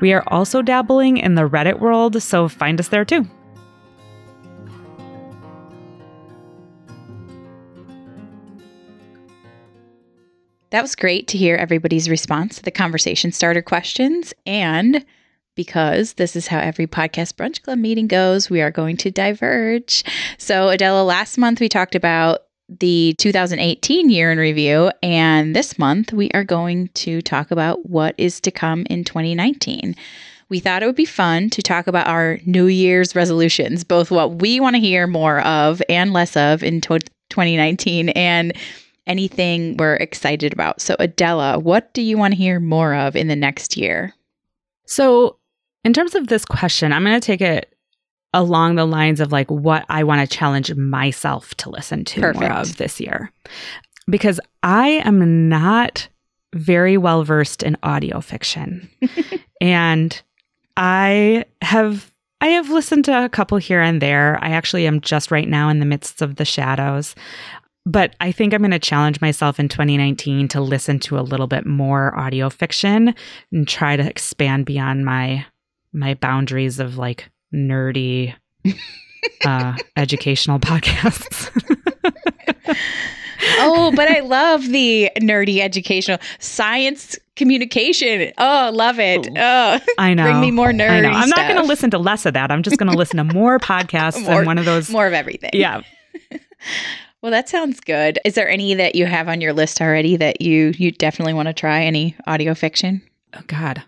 We 0.00 0.12
are 0.12 0.24
also 0.26 0.62
dabbling 0.62 1.18
in 1.18 1.36
the 1.36 1.48
Reddit 1.48 1.78
world, 1.78 2.20
so 2.20 2.48
find 2.48 2.80
us 2.80 2.88
there 2.88 3.04
too. 3.04 3.24
That 10.70 10.82
was 10.82 10.96
great 10.96 11.28
to 11.28 11.38
hear 11.38 11.54
everybody's 11.54 12.08
response 12.08 12.56
to 12.56 12.62
the 12.62 12.70
conversation 12.70 13.30
starter 13.30 13.60
questions. 13.60 14.32
And 14.46 15.04
because 15.54 16.14
this 16.14 16.36
is 16.36 16.46
how 16.46 16.58
every 16.58 16.86
podcast 16.86 17.34
brunch 17.34 17.62
club 17.62 17.78
meeting 17.78 18.06
goes, 18.06 18.48
we 18.50 18.60
are 18.62 18.70
going 18.70 18.96
to 18.98 19.10
diverge. 19.10 20.04
So, 20.38 20.68
Adela, 20.68 21.02
last 21.02 21.38
month 21.38 21.60
we 21.60 21.68
talked 21.68 21.94
about 21.94 22.44
the 22.68 23.14
2018 23.18 24.08
year 24.08 24.32
in 24.32 24.38
review, 24.38 24.90
and 25.02 25.54
this 25.54 25.78
month 25.78 26.12
we 26.12 26.30
are 26.32 26.44
going 26.44 26.88
to 26.94 27.20
talk 27.20 27.50
about 27.50 27.86
what 27.88 28.14
is 28.16 28.40
to 28.40 28.50
come 28.50 28.86
in 28.88 29.04
2019. 29.04 29.94
We 30.48 30.60
thought 30.60 30.82
it 30.82 30.86
would 30.86 30.96
be 30.96 31.04
fun 31.04 31.50
to 31.50 31.62
talk 31.62 31.86
about 31.86 32.06
our 32.08 32.38
New 32.44 32.66
Year's 32.66 33.14
resolutions, 33.14 33.84
both 33.84 34.10
what 34.10 34.40
we 34.40 34.60
want 34.60 34.76
to 34.76 34.80
hear 34.80 35.06
more 35.06 35.40
of 35.40 35.82
and 35.88 36.12
less 36.12 36.36
of 36.36 36.62
in 36.62 36.80
2019, 36.80 38.10
and 38.10 38.52
anything 39.06 39.76
we're 39.78 39.96
excited 39.96 40.52
about. 40.52 40.80
So, 40.80 40.94
Adela, 40.98 41.58
what 41.58 41.92
do 41.94 42.02
you 42.02 42.16
want 42.18 42.32
to 42.32 42.38
hear 42.38 42.60
more 42.60 42.94
of 42.94 43.16
in 43.16 43.28
the 43.28 43.36
next 43.36 43.76
year? 43.76 44.14
So, 44.86 45.38
in 45.84 45.92
terms 45.92 46.14
of 46.14 46.28
this 46.28 46.44
question, 46.44 46.92
I'm 46.92 47.04
going 47.04 47.18
to 47.18 47.24
take 47.24 47.40
it 47.40 47.74
along 48.34 48.76
the 48.76 48.86
lines 48.86 49.20
of 49.20 49.32
like 49.32 49.50
what 49.50 49.84
I 49.88 50.04
want 50.04 50.28
to 50.28 50.36
challenge 50.36 50.74
myself 50.74 51.54
to 51.56 51.70
listen 51.70 52.04
to 52.06 52.20
Perfect. 52.20 52.40
more 52.40 52.52
of 52.52 52.76
this 52.76 53.00
year. 53.00 53.30
Because 54.08 54.40
I 54.62 55.02
am 55.04 55.48
not 55.48 56.08
very 56.54 56.96
well 56.96 57.24
versed 57.24 57.62
in 57.62 57.76
audio 57.82 58.20
fiction. 58.20 58.88
and 59.60 60.20
I 60.76 61.44
have 61.62 62.10
I 62.40 62.48
have 62.48 62.70
listened 62.70 63.04
to 63.04 63.24
a 63.24 63.28
couple 63.28 63.58
here 63.58 63.80
and 63.80 64.02
there. 64.02 64.38
I 64.42 64.50
actually 64.50 64.86
am 64.88 65.00
just 65.00 65.30
right 65.30 65.48
now 65.48 65.68
in 65.68 65.78
the 65.78 65.86
midst 65.86 66.20
of 66.20 66.36
the 66.36 66.44
shadows. 66.44 67.14
But 67.86 68.16
I 68.20 68.32
think 68.32 68.52
I'm 68.52 68.62
going 68.62 68.72
to 68.72 68.80
challenge 68.80 69.20
myself 69.20 69.60
in 69.60 69.68
2019 69.68 70.48
to 70.48 70.60
listen 70.60 70.98
to 71.00 71.18
a 71.18 71.22
little 71.22 71.46
bit 71.46 71.66
more 71.66 72.16
audio 72.18 72.50
fiction 72.50 73.14
and 73.52 73.68
try 73.68 73.96
to 73.96 74.08
expand 74.08 74.66
beyond 74.66 75.04
my 75.04 75.46
my 75.92 76.14
boundaries 76.14 76.78
of 76.78 76.96
like 76.98 77.30
nerdy 77.54 78.34
uh, 79.44 79.76
educational 79.96 80.58
podcasts. 80.58 81.50
oh, 83.58 83.92
but 83.94 84.08
I 84.10 84.20
love 84.20 84.66
the 84.68 85.10
nerdy 85.20 85.58
educational 85.60 86.18
science 86.38 87.18
communication. 87.36 88.32
Oh, 88.38 88.70
love 88.74 88.98
it. 88.98 89.28
Oh, 89.36 89.80
I 89.98 90.14
know. 90.14 90.22
Bring 90.30 90.40
me 90.40 90.50
more. 90.50 90.68
I 90.68 90.72
know. 90.72 91.10
I'm 91.10 91.28
not 91.28 91.48
going 91.48 91.56
to 91.56 91.62
listen 91.66 91.90
to 91.90 91.98
less 91.98 92.26
of 92.26 92.34
that. 92.34 92.50
I'm 92.50 92.62
just 92.62 92.78
going 92.78 92.90
to 92.90 92.96
listen 92.96 93.16
to 93.18 93.24
more 93.24 93.58
podcasts 93.60 94.22
More- 94.24 94.38
and 94.38 94.46
one 94.46 94.58
of 94.58 94.64
those. 94.64 94.90
more 94.90 95.06
of 95.06 95.12
everything. 95.12 95.50
Yeah. 95.52 95.82
Well, 97.22 97.30
that 97.30 97.48
sounds 97.48 97.78
good. 97.80 98.18
Is 98.24 98.34
there 98.34 98.48
any 98.48 98.74
that 98.74 98.94
you 98.96 99.06
have 99.06 99.28
on 99.28 99.40
your 99.40 99.52
list 99.52 99.80
already 99.80 100.16
that 100.16 100.40
you 100.40 100.72
you 100.76 100.90
definitely 100.90 101.34
want 101.34 101.46
to 101.48 101.52
try? 101.54 101.82
Any 101.82 102.16
audio 102.26 102.52
fiction? 102.54 103.00
Oh, 103.34 103.40
God. 103.46 103.82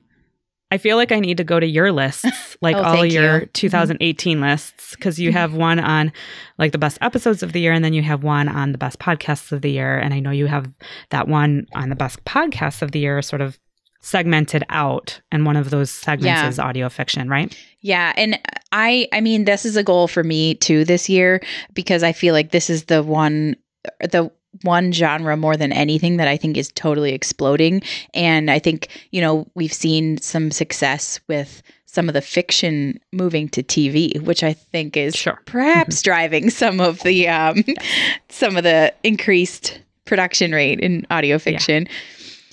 I 0.71 0.79
feel 0.79 0.97
like 0.97 1.13
I 1.13 1.21
need 1.21 1.37
to 1.37 1.45
go 1.45 1.61
to 1.61 1.67
your 1.67 1.93
lists, 1.93 2.57
like 2.61 2.75
Oh, 2.77 2.83
all 2.83 3.05
your 3.07 3.23
you. 3.35 3.41
Mm-hmm. 3.43 3.51
2018 3.53 4.41
lists, 4.41 4.97
because 4.97 5.19
you 5.21 5.31
have 5.33 5.55
one 5.55 5.79
on 5.79 6.13
like 6.59 6.73
the 6.73 6.79
best 6.79 6.99
episodes 7.01 7.43
of 7.43 7.53
the 7.53 7.61
year, 7.61 7.73
and 7.73 7.85
then 7.85 7.93
you 7.93 8.03
have 8.03 8.25
one 8.25 8.49
on 8.49 8.73
the 8.73 8.79
best 8.79 8.99
podcasts 8.99 9.53
of 9.53 9.63
the 9.63 9.71
year. 9.71 9.99
And 9.99 10.13
I 10.15 10.21
know 10.21 10.31
you 10.31 10.47
have 10.47 10.71
that 11.11 11.29
one 11.29 11.67
on 11.75 11.91
the 11.91 11.97
best 11.97 12.25
podcasts 12.25 12.83
of 12.83 12.91
the 12.93 12.99
year 12.99 13.23
sort 13.23 13.41
of 13.43 13.59
segmented 14.01 14.65
out. 14.69 15.21
And 15.33 15.47
one 15.47 15.57
of 15.57 15.71
those 15.71 15.91
segments 15.91 16.27
Yeah. 16.27 16.49
is 16.49 16.59
audio 16.59 16.89
fiction, 16.89 17.29
right? 17.29 17.57
Yeah, 17.81 18.13
and 18.17 18.39
I 18.73 19.09
I 19.13 19.21
mean 19.21 19.45
this 19.45 19.65
is 19.65 19.77
a 19.77 19.83
goal 19.83 20.09
for 20.09 20.25
me 20.25 20.55
too 20.57 20.85
this 20.85 21.09
year 21.09 21.41
because 21.73 22.03
I 22.03 22.13
feel 22.13 22.35
like 22.35 22.51
this 22.51 22.69
is 22.69 22.85
the 22.85 23.03
one 23.03 23.57
the 24.01 24.31
one 24.63 24.93
genre 24.93 25.37
more 25.37 25.57
than 25.57 25.73
anything 25.73 26.17
that 26.19 26.29
I 26.29 26.37
think 26.37 26.57
is 26.57 26.71
totally 26.73 27.13
exploding 27.13 27.83
and 28.15 28.51
I 28.51 28.59
think, 28.59 28.89
you 29.11 29.21
know, 29.21 29.47
we've 29.55 29.73
seen 29.73 30.19
some 30.19 30.51
success 30.51 31.21
with 31.29 31.63
some 31.87 32.09
of 32.09 32.15
the 32.15 32.21
fiction 32.23 32.99
moving 33.13 33.49
to 33.51 33.63
TV, 33.63 34.21
which 34.23 34.43
I 34.43 34.53
think 34.53 34.97
is 34.97 35.15
Sure. 35.15 35.41
perhaps 35.47 36.03
driving 36.03 36.51
some 36.51 36.81
of 36.81 37.01
the 37.03 37.29
um 37.29 37.63
some 38.29 38.57
of 38.57 38.65
the 38.65 38.93
increased 39.03 39.81
production 40.05 40.53
rate 40.53 40.81
in 40.81 41.07
audio 41.11 41.39
fiction. 41.39 41.87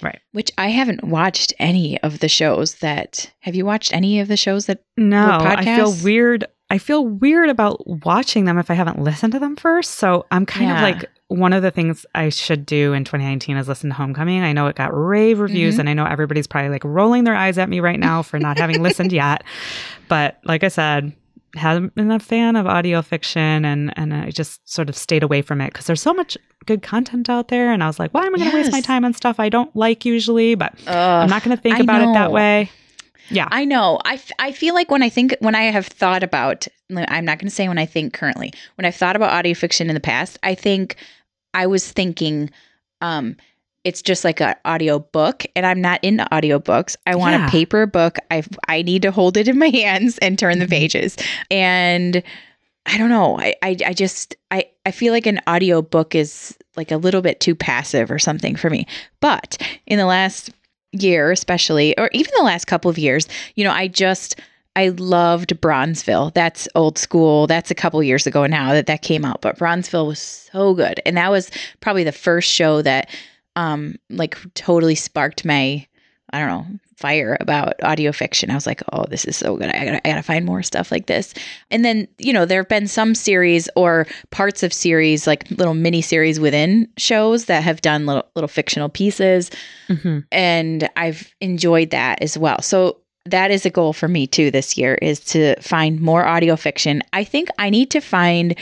Right. 0.04 0.20
Which 0.32 0.52
I 0.58 0.70
haven't 0.70 1.04
watched 1.04 1.54
any 1.60 2.02
of 2.02 2.20
the 2.20 2.30
shows 2.30 2.76
that 2.76 3.32
have 3.42 3.54
you 3.56 3.66
watched 3.66 3.94
any 3.94 4.20
of 4.20 4.28
the 4.28 4.38
shows 4.38 4.66
that 4.66 4.82
No, 4.98 5.38
I 5.42 5.64
feel 5.64 5.94
weird. 6.04 6.46
I 6.72 6.78
feel 6.78 7.06
weird 7.06 7.50
about 7.50 7.86
watching 8.06 8.46
them 8.46 8.58
if 8.58 8.72
I 8.72 8.74
haven't 8.74 9.00
listened 9.02 9.34
to 9.34 9.40
them 9.40 9.56
first. 9.56 9.92
So 9.96 10.26
I'm 10.32 10.46
kind 10.46 10.70
Yeah. 10.70 10.76
of 10.78 10.82
like 10.82 11.10
one 11.32 11.54
of 11.54 11.62
the 11.63 11.72
things 11.72 12.06
I 12.13 12.28
should 12.30 12.65
do 12.65 12.91
in 12.91 13.06
2019 13.06 13.56
is 13.56 13.67
listen 13.67 13.89
to 13.89 13.96
Homecoming. 13.96 14.44
I 14.44 14.52
know 14.52 14.67
it 14.67 14.76
got 14.76 14.91
rave 14.94 15.39
reviews, 15.39 15.76
Mhm. 15.76 15.80
and 15.80 15.89
I 15.89 15.94
know 15.94 16.06
everybody's 16.06 16.46
probably 16.46 16.70
like 16.70 16.84
rolling 16.84 17.24
their 17.24 17.36
eyes 17.36 17.58
at 17.58 17.70
me 17.70 17.80
right 17.80 18.00
now 18.00 18.22
for 18.22 18.38
not 18.38 18.58
having 18.58 18.82
listened 18.84 19.12
yet. 19.13 19.44
But 20.10 20.39
like 20.44 20.63
I 20.63 20.67
said, 20.67 21.13
haven't 21.56 21.96
been 21.96 22.12
a 22.12 22.20
fan 22.20 22.56
of 22.58 22.67
audio 22.67 23.02
fiction, 23.02 23.63
and 23.65 23.94
and 23.98 24.13
I 24.13 24.32
just 24.32 24.67
sort 24.70 24.89
of 24.89 24.96
stayed 24.98 25.24
away 25.24 25.41
from 25.41 25.62
it 25.62 25.72
because 25.72 25.86
there's 25.86 26.02
so 26.02 26.13
much 26.13 26.38
good 26.65 26.82
content 26.82 27.30
out 27.30 27.48
there, 27.48 27.72
and 27.72 27.82
I 27.82 27.88
was 27.88 27.98
like, 27.98 28.13
why 28.13 28.26
am 28.26 28.36
I 28.36 28.38
going 28.38 28.52
to 28.52 28.58
waste 28.58 28.72
my 28.74 28.82
time 28.82 29.06
on 29.06 29.13
stuff 29.13 29.39
I 29.39 29.48
don't 29.50 29.74
like 29.76 30.04
usually? 30.06 30.56
But 30.56 30.74
I'm 30.88 31.30
not 31.30 31.44
going 31.44 31.56
to 31.56 31.62
think 31.62 31.78
I 31.78 31.80
about 31.80 32.02
it 32.02 32.13
that 32.13 32.32
way. 32.34 32.70
Yeah. 33.30 33.48
I 33.50 33.63
know. 33.63 33.98
I, 34.04 34.15
f- 34.15 34.32
I 34.39 34.52
feel 34.52 34.74
like 34.76 34.91
when 34.91 35.02
I 35.02 35.08
think, 35.08 35.38
when 35.39 35.56
I 35.56 35.63
have 35.72 35.88
thought 35.88 36.22
about, 36.22 36.67
I'm 36.94 37.24
not 37.24 37.39
going 37.39 37.48
to 37.48 37.56
say 37.56 37.65
when 37.70 37.78
I 37.78 37.86
think 37.86 38.13
currently, 38.13 38.52
when 38.76 38.84
I've 38.84 38.96
thought 38.96 39.15
about 39.15 39.32
audio 39.32 39.54
fiction 39.54 39.88
in 39.89 39.94
the 39.94 40.02
past, 40.02 40.38
I 40.44 40.54
think 40.54 40.98
I 41.54 41.68
was 41.68 41.92
thinking, 41.92 42.50
um, 43.02 43.36
it's 43.84 44.02
just 44.02 44.24
like 44.24 44.40
an 44.42 44.56
audio 44.64 45.00
book 45.00 45.44
and 45.56 45.66
I'm 45.66 45.82
not 45.82 46.04
into 46.04 46.24
audiobooks. 46.32 46.96
I 47.08 47.16
want 47.16 47.34
Yeah. 47.36 47.48
a 47.48 47.50
paper 47.50 47.86
book. 47.88 48.18
I 48.30 48.44
I 48.68 48.84
need 48.84 49.02
to 49.02 49.12
hold 49.12 49.38
it 49.38 49.48
in 49.48 49.58
my 49.58 49.70
hands 49.74 50.18
and 50.20 50.38
turn 50.38 50.60
the 50.60 50.66
Mhm. 50.68 50.70
pages. 50.70 51.18
And 51.50 52.22
I 52.86 52.98
don't 52.98 53.10
know. 53.10 53.40
I, 53.40 53.56
I 53.64 53.78
I 53.88 53.94
just 53.94 54.36
I 54.52 54.66
I 54.86 54.92
feel 54.92 55.14
like 55.14 55.26
an 55.26 55.40
audio 55.48 55.82
book 55.82 56.14
is 56.16 56.56
like 56.76 56.92
a 56.92 56.98
little 56.98 57.22
bit 57.22 57.40
too 57.40 57.56
passive 57.56 58.12
or 58.12 58.20
something 58.20 58.56
for 58.56 58.70
me. 58.70 58.86
But 59.20 59.58
in 59.88 59.98
the 59.98 60.06
last 60.06 60.52
year, 60.92 61.32
especially, 61.32 61.98
or 61.98 62.10
even 62.14 62.32
the 62.38 62.44
last 62.44 62.66
couple 62.66 62.90
of 62.92 62.98
years, 62.98 63.28
you 63.56 63.64
know, 63.64 63.72
I 63.72 63.88
just 63.88 64.40
I 64.76 64.90
loved 64.90 65.60
Bronzeville. 65.60 66.34
That's 66.34 66.68
old 66.76 66.98
school. 66.98 67.48
That's 67.48 67.72
a 67.72 67.76
couple 67.76 68.02
years 68.04 68.26
ago 68.26 68.46
now 68.46 68.72
that 68.74 68.86
that 68.86 69.02
came 69.02 69.26
out, 69.26 69.42
but 69.42 69.58
Bronzeville 69.58 70.08
was 70.08 70.20
so 70.20 70.74
good, 70.74 71.02
and 71.06 71.18
that 71.18 71.32
was 71.32 71.52
probably 71.82 72.04
the 72.04 72.12
first 72.12 72.50
show 72.50 72.82
that 72.82 73.10
um 73.58 73.96
like 74.10 74.38
totally 74.54 74.96
sparked 74.96 75.44
my 75.44 75.86
I 76.32 76.40
don't 76.40 76.48
know 76.48 76.80
fire 77.02 77.36
about 77.42 77.74
audio 77.84 78.12
fiction. 78.12 78.52
I 78.52 78.54
was 78.54 78.68
like, 78.68 78.82
oh, 78.94 79.06
this 79.10 79.26
is 79.26 79.36
so 79.36 79.58
good. 79.58 79.70
I 79.70 79.86
gotta, 79.86 80.08
I 80.08 80.12
gotta 80.12 80.24
find 80.24 80.46
more 80.46 80.62
stuff 80.62 80.92
like 80.92 81.08
this. 81.08 81.34
And 81.72 81.84
then, 81.84 82.08
you 82.20 82.32
know, 82.32 82.46
there 82.46 82.62
have 82.62 82.70
been 82.70 82.88
some 82.88 83.16
series 83.16 83.68
or 83.76 84.06
parts 84.30 84.62
of 84.62 84.72
series, 84.72 85.26
like 85.26 85.50
little 85.50 85.74
mini 85.74 86.02
series 86.02 86.40
within 86.40 86.88
shows 86.98 87.46
that 87.46 87.64
have 87.64 87.82
done 87.82 88.06
little, 88.06 88.30
little 88.36 88.48
fictional 88.48 88.88
pieces. 88.88 89.50
Mm-hmm. 89.90 90.20
And 90.32 90.90
I've 90.96 91.34
enjoyed 91.42 91.90
that 91.90 92.22
as 92.22 92.38
well. 92.38 92.62
So 92.62 92.98
that 93.26 93.52
is 93.52 93.66
a 93.66 93.70
goal 93.70 93.94
for 93.94 94.08
me 94.08 94.28
too 94.28 94.52
this 94.52 94.78
year 94.78 94.96
is 94.96 95.20
to 95.20 95.56
find 95.62 96.02
more 96.02 96.26
audio 96.26 96.56
fiction. 96.56 97.02
I 97.14 97.24
think 97.24 97.50
I 97.60 97.70
need 97.70 97.92
to 97.92 98.00
find 98.00 98.58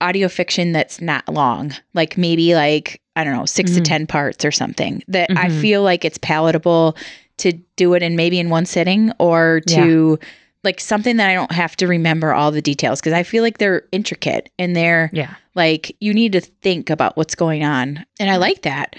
audio 0.00 0.28
fiction 0.28 0.72
that's 0.72 1.00
not 1.00 1.28
long, 1.28 1.72
like 1.94 2.16
maybe 2.16 2.54
like, 2.54 3.00
I 3.16 3.24
don't 3.24 3.34
know, 3.36 3.46
6 3.46 3.70
mm-hmm. 3.70 3.82
to 3.82 3.88
10 3.88 4.06
parts 4.06 4.44
or 4.44 4.52
something 4.52 5.02
that 5.08 5.30
mm-hmm. 5.30 5.38
I 5.38 5.48
feel 5.48 5.82
like 5.82 6.04
it's 6.04 6.18
palatable 6.18 6.96
to 7.38 7.52
do 7.76 7.94
it 7.94 8.02
in 8.02 8.16
maybe 8.16 8.38
in 8.38 8.50
one 8.50 8.66
sitting 8.66 9.12
or 9.18 9.60
to 9.68 10.18
yeah. 10.20 10.28
like 10.64 10.80
something 10.80 11.16
that 11.16 11.30
I 11.30 11.34
don't 11.34 11.52
have 11.52 11.76
to 11.76 11.86
remember 11.86 12.34
all 12.34 12.50
the 12.50 12.62
details 12.62 13.00
because 13.00 13.12
I 13.12 13.22
feel 13.22 13.42
like 13.42 13.58
they're 13.58 13.84
intricate 13.90 14.50
and 14.58 14.76
they're 14.76 15.10
yeah. 15.12 15.34
like 15.54 15.96
you 16.00 16.12
need 16.12 16.32
to 16.32 16.40
think 16.40 16.90
about 16.90 17.16
what's 17.16 17.34
going 17.34 17.64
on. 17.64 18.04
And 18.20 18.30
I 18.30 18.36
like 18.36 18.62
that. 18.62 18.96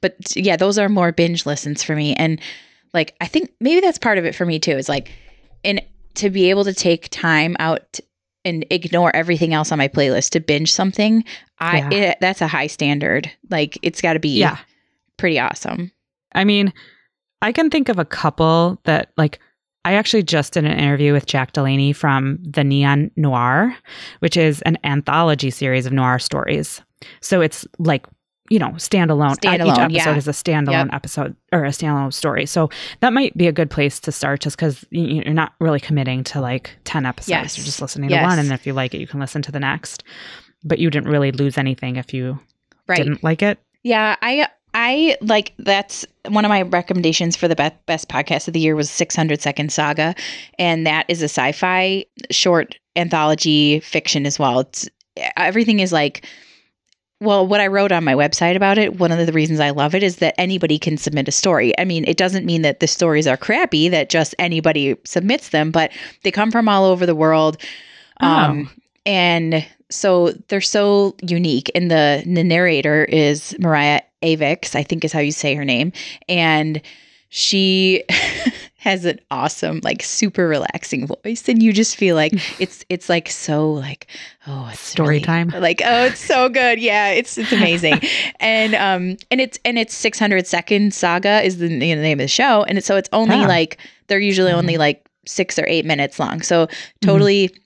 But 0.00 0.36
yeah, 0.36 0.56
those 0.56 0.78
are 0.78 0.88
more 0.88 1.12
binge 1.12 1.46
listens 1.46 1.82
for 1.82 1.94
me. 1.94 2.14
And 2.14 2.40
like 2.94 3.14
I 3.20 3.26
think 3.26 3.52
maybe 3.60 3.80
that's 3.80 3.98
part 3.98 4.16
of 4.16 4.24
it 4.24 4.34
for 4.34 4.46
me 4.46 4.58
too. 4.58 4.72
Is 4.72 4.88
like 4.88 5.10
and 5.62 5.82
to 6.14 6.30
be 6.30 6.48
able 6.48 6.64
to 6.64 6.72
take 6.72 7.08
time 7.10 7.56
out 7.58 8.00
and 8.44 8.64
ignore 8.70 9.14
everything 9.14 9.52
else 9.52 9.72
on 9.72 9.78
my 9.78 9.88
playlist 9.88 10.30
to 10.30 10.40
binge 10.40 10.72
something, 10.72 11.24
I 11.58 11.78
yeah. 11.78 11.90
it, 11.90 12.18
that's 12.20 12.40
a 12.40 12.46
high 12.46 12.68
standard. 12.68 13.30
Like 13.50 13.78
it's 13.82 14.00
got 14.00 14.14
to 14.14 14.20
be 14.20 14.38
yeah. 14.38 14.58
pretty 15.16 15.38
awesome. 15.38 15.90
I 16.34 16.44
mean, 16.44 16.72
I 17.42 17.52
can 17.52 17.70
think 17.70 17.88
of 17.88 17.98
a 17.98 18.04
couple 18.04 18.80
that 18.84 19.12
like 19.16 19.40
I 19.84 19.94
actually 19.94 20.22
just 20.22 20.54
did 20.54 20.64
an 20.64 20.78
interview 20.78 21.12
with 21.12 21.26
Jack 21.26 21.52
Delaney 21.52 21.92
from 21.92 22.38
the 22.40 22.64
Neon 22.64 23.10
Noir, 23.16 23.76
which 24.20 24.36
is 24.36 24.62
an 24.62 24.78
anthology 24.84 25.50
series 25.50 25.84
of 25.84 25.92
noir 25.92 26.18
stories. 26.18 26.80
So 27.20 27.42
it's 27.42 27.66
like, 27.78 28.06
you 28.50 28.58
know, 28.58 28.70
standalone. 28.70 29.32
Uh, 29.32 29.34
standalone 29.36 29.72
Each 29.72 29.78
episode 29.78 30.10
yeah. 30.10 30.16
is 30.16 30.28
a 30.28 30.32
standalone 30.32 30.86
yep. 30.86 30.88
episode 30.94 31.34
or 31.52 31.64
a 31.64 31.68
standalone 31.68 32.12
story. 32.12 32.46
So 32.46 32.68
that 33.00 33.12
might 33.12 33.36
be 33.36 33.46
a 33.46 33.52
good 33.52 33.70
place 33.70 33.98
to 34.00 34.12
start 34.12 34.40
just 34.40 34.56
because 34.56 34.84
you're 34.90 35.32
not 35.32 35.54
really 35.60 35.80
committing 35.80 36.24
to 36.24 36.40
like 36.40 36.70
10 36.84 37.06
episodes. 37.06 37.30
Yes. 37.30 37.56
You're 37.56 37.64
just 37.64 37.80
listening 37.80 38.10
yes. 38.10 38.20
to 38.20 38.24
one. 38.24 38.38
And 38.38 38.52
if 38.52 38.66
you 38.66 38.72
like 38.72 38.94
it, 38.94 38.98
you 38.98 39.06
can 39.06 39.20
listen 39.20 39.40
to 39.42 39.52
the 39.52 39.60
next. 39.60 40.04
But 40.62 40.78
you 40.78 40.90
didn't 40.90 41.10
really 41.10 41.32
lose 41.32 41.58
anything 41.58 41.96
if 41.96 42.12
you 42.12 42.38
right. 42.86 42.96
didn't 42.96 43.22
like 43.22 43.42
it. 43.42 43.58
Yeah. 43.82 44.16
I, 44.20 44.48
I 44.74 45.16
like 45.20 45.52
that's 45.58 46.04
one 46.28 46.44
of 46.44 46.48
my 46.48 46.62
recommendations 46.62 47.36
for 47.36 47.48
the 47.48 47.56
best, 47.56 47.74
best 47.86 48.08
podcast 48.08 48.48
of 48.48 48.54
the 48.54 48.60
year 48.60 48.74
was 48.74 48.90
600 48.90 49.40
Second 49.40 49.72
Saga, 49.72 50.16
and 50.58 50.84
that 50.84 51.06
is 51.08 51.22
a 51.22 51.26
sci-fi 51.26 52.04
short 52.30 52.76
anthology 52.96 53.78
fiction 53.80 54.26
as 54.26 54.36
well. 54.38 54.60
It's 54.60 54.88
everything 55.36 55.78
is 55.78 55.92
like 55.92 56.26
well, 57.24 57.46
what 57.46 57.60
I 57.60 57.66
wrote 57.66 57.92
on 57.92 58.04
my 58.04 58.14
website 58.14 58.56
about 58.56 58.78
it, 58.78 58.98
one 58.98 59.10
of 59.10 59.26
the 59.26 59.32
reasons 59.32 59.60
I 59.60 59.70
love 59.70 59.94
it 59.94 60.02
is 60.02 60.16
that 60.16 60.34
anybody 60.38 60.78
can 60.78 60.96
submit 60.96 61.28
a 61.28 61.32
story. 61.32 61.76
I 61.78 61.84
mean, 61.84 62.04
it 62.06 62.16
doesn't 62.16 62.44
mean 62.44 62.62
that 62.62 62.80
the 62.80 62.86
stories 62.86 63.26
are 63.26 63.36
crappy, 63.36 63.88
that 63.88 64.10
just 64.10 64.34
anybody 64.38 64.96
submits 65.04 65.48
them, 65.48 65.70
but 65.70 65.90
they 66.22 66.30
come 66.30 66.50
from 66.50 66.68
all 66.68 66.84
over 66.84 67.06
the 67.06 67.14
world. 67.14 67.56
Oh. 68.20 68.26
Um, 68.26 68.70
and 69.06 69.66
so 69.90 70.32
they're 70.48 70.60
so 70.60 71.16
unique. 71.22 71.70
And 71.74 71.90
the, 71.90 72.22
the 72.24 72.44
narrator 72.44 73.04
is 73.04 73.56
Mariah 73.58 74.02
Avix, 74.22 74.74
I 74.74 74.82
think 74.82 75.04
is 75.04 75.12
how 75.12 75.20
you 75.20 75.32
say 75.32 75.54
her 75.54 75.64
name. 75.64 75.92
And 76.28 76.80
she 77.36 78.04
has 78.76 79.04
an 79.04 79.18
awesome, 79.28 79.80
like 79.82 80.04
super 80.04 80.46
relaxing 80.46 81.04
voice. 81.04 81.48
And 81.48 81.60
you 81.60 81.72
just 81.72 81.96
feel 81.96 82.14
like 82.14 82.32
it's 82.60 82.84
it's 82.88 83.08
like 83.08 83.28
so 83.28 83.72
like, 83.72 84.06
oh 84.46 84.70
story 84.72 85.16
really, 85.16 85.24
time. 85.24 85.48
Like, 85.48 85.82
oh, 85.84 86.04
it's 86.04 86.20
so 86.20 86.48
good. 86.48 86.78
Yeah, 86.78 87.08
it's 87.08 87.36
it's 87.36 87.50
amazing. 87.50 87.98
and 88.40 88.76
um 88.76 89.16
and 89.32 89.40
it's 89.40 89.58
and 89.64 89.78
it's 89.78 89.96
600 89.96 90.46
second 90.46 90.94
saga 90.94 91.42
is 91.42 91.58
the, 91.58 91.66
you 91.66 91.96
know, 91.96 92.02
name 92.02 92.20
of 92.20 92.24
the 92.24 92.28
show. 92.28 92.62
And 92.62 92.78
it's 92.78 92.86
so 92.86 92.94
it's 92.94 93.08
only 93.12 93.42
oh. 93.42 93.48
like 93.48 93.78
they're 94.06 94.20
usually 94.20 94.50
mm-hmm. 94.50 94.58
only 94.58 94.76
like 94.78 95.04
six 95.26 95.58
or 95.58 95.66
eight 95.66 95.84
minutes 95.84 96.20
long. 96.20 96.40
So 96.40 96.66
mm-hmm. 96.66 97.06
totally 97.06 97.48
mm-hmm 97.48 97.58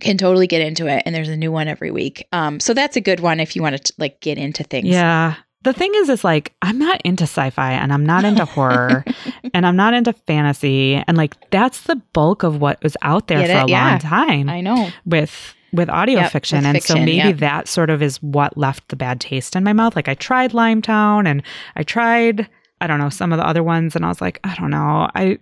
can 0.00 0.16
totally 0.16 0.46
get 0.46 0.62
into 0.62 0.86
it 0.86 1.02
and 1.04 1.14
there's 1.14 1.28
a 1.28 1.36
new 1.36 1.52
one 1.52 1.68
every 1.68 1.90
week 1.90 2.26
um 2.32 2.58
so 2.58 2.72
that's 2.72 2.96
a 2.96 3.02
good 3.02 3.20
one 3.20 3.38
if 3.38 3.54
you 3.54 3.60
want 3.60 3.76
to 3.76 3.92
like 3.98 4.18
get 4.22 4.38
into 4.38 4.64
things 4.64 4.88
yeah 4.88 5.34
the 5.62 5.72
thing 5.72 5.92
is 5.96 6.08
is 6.08 6.24
like 6.24 6.52
i'm 6.62 6.78
not 6.78 7.00
into 7.02 7.24
sci-fi 7.24 7.72
and 7.72 7.92
i'm 7.92 8.04
not 8.04 8.24
into 8.24 8.44
horror 8.44 9.04
and 9.54 9.66
i'm 9.66 9.76
not 9.76 9.94
into 9.94 10.12
fantasy 10.12 10.94
and 11.06 11.16
like 11.16 11.50
that's 11.50 11.82
the 11.82 11.96
bulk 12.12 12.42
of 12.42 12.60
what 12.60 12.82
was 12.82 12.96
out 13.02 13.28
there 13.28 13.38
Get 13.38 13.50
for 13.50 13.62
it? 13.64 13.64
a 13.64 13.70
yeah. 13.70 13.90
long 13.90 13.98
time 13.98 14.48
i 14.48 14.60
know 14.60 14.90
with 15.04 15.54
with 15.72 15.88
audio 15.88 16.20
yep, 16.20 16.32
fiction 16.32 16.58
with 16.58 16.66
and 16.66 16.76
fiction, 16.76 16.96
so 16.96 17.00
maybe 17.00 17.28
yep. 17.28 17.36
that 17.36 17.68
sort 17.68 17.90
of 17.90 18.02
is 18.02 18.20
what 18.22 18.56
left 18.56 18.88
the 18.88 18.96
bad 18.96 19.20
taste 19.20 19.54
in 19.54 19.64
my 19.64 19.72
mouth 19.72 19.96
like 19.96 20.08
i 20.08 20.14
tried 20.14 20.52
limetown 20.52 21.26
and 21.26 21.42
i 21.76 21.82
tried 21.82 22.48
i 22.80 22.86
don't 22.86 22.98
know 22.98 23.10
some 23.10 23.32
of 23.32 23.38
the 23.38 23.46
other 23.46 23.62
ones 23.62 23.94
and 23.94 24.04
i 24.04 24.08
was 24.08 24.20
like 24.20 24.40
i 24.44 24.54
don't 24.56 24.70
know 24.70 25.08
i 25.14 25.38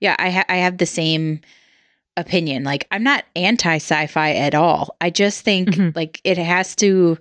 yeah 0.00 0.16
i 0.18 0.30
ha- 0.30 0.44
i 0.48 0.56
have 0.56 0.78
the 0.78 0.86
same 0.86 1.40
opinion 2.16 2.64
like 2.64 2.86
i'm 2.90 3.04
not 3.04 3.24
anti 3.36 3.76
sci-fi 3.76 4.32
at 4.32 4.54
all 4.54 4.94
i 5.00 5.08
just 5.08 5.42
think 5.42 5.70
mm-hmm. 5.70 5.96
like 5.96 6.20
it 6.24 6.36
has 6.36 6.74
to 6.76 7.16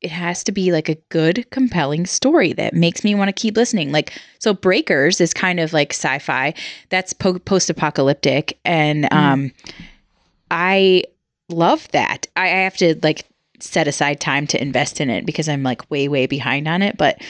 it 0.00 0.10
has 0.10 0.42
to 0.44 0.52
be 0.52 0.72
like 0.72 0.88
a 0.88 0.94
good, 1.10 1.48
compelling 1.50 2.06
story 2.06 2.52
that 2.54 2.74
makes 2.74 3.04
me 3.04 3.14
want 3.14 3.28
to 3.28 3.32
keep 3.32 3.56
listening. 3.56 3.92
Like, 3.92 4.18
so 4.38 4.54
Breakers 4.54 5.20
is 5.20 5.34
kind 5.34 5.60
of 5.60 5.72
like 5.72 5.92
sci 5.92 6.18
fi, 6.18 6.54
that's 6.88 7.12
po- 7.12 7.38
post 7.38 7.68
apocalyptic. 7.68 8.58
And 8.64 9.04
mm. 9.04 9.12
um, 9.12 9.52
I 10.50 11.04
love 11.48 11.88
that. 11.92 12.26
I, 12.36 12.44
I 12.44 12.62
have 12.62 12.76
to 12.78 12.98
like 13.02 13.26
set 13.60 13.86
aside 13.86 14.20
time 14.20 14.46
to 14.48 14.60
invest 14.60 15.00
in 15.00 15.10
it 15.10 15.26
because 15.26 15.48
I'm 15.48 15.62
like 15.62 15.90
way, 15.90 16.08
way 16.08 16.26
behind 16.26 16.66
on 16.66 16.80
it. 16.80 16.96
But 16.96 17.22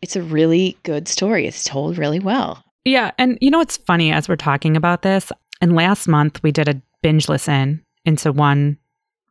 it's 0.00 0.16
a 0.16 0.22
really 0.22 0.78
good 0.84 1.08
story. 1.08 1.46
It's 1.46 1.64
told 1.64 1.98
really 1.98 2.20
well. 2.20 2.64
Yeah. 2.84 3.10
And 3.18 3.36
you 3.40 3.50
know 3.50 3.58
what's 3.58 3.76
funny 3.76 4.12
as 4.12 4.28
we're 4.28 4.36
talking 4.36 4.76
about 4.76 5.02
this? 5.02 5.30
And 5.60 5.74
last 5.74 6.08
month 6.08 6.42
we 6.42 6.52
did 6.52 6.68
a 6.68 6.80
binge 7.02 7.28
listen 7.28 7.84
into 8.04 8.32
one 8.32 8.78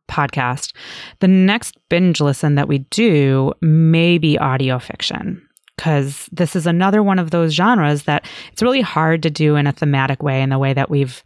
podcast. 0.08 0.72
The 1.20 1.28
next 1.28 1.76
binge 1.88 2.20
listen 2.20 2.56
that 2.56 2.68
we 2.68 2.78
do 2.78 3.52
may 3.60 4.18
be 4.18 4.38
audio 4.38 4.78
fiction 4.78 5.46
because 5.76 6.28
this 6.32 6.56
is 6.56 6.66
another 6.66 7.02
one 7.02 7.18
of 7.18 7.30
those 7.30 7.52
genres 7.52 8.02
that 8.02 8.26
it's 8.52 8.62
really 8.62 8.80
hard 8.80 9.22
to 9.22 9.30
do 9.30 9.54
in 9.56 9.66
a 9.66 9.72
thematic 9.72 10.22
way 10.22 10.42
in 10.42 10.50
the 10.50 10.58
way 10.58 10.74
that 10.74 10.90
we've 10.90 11.22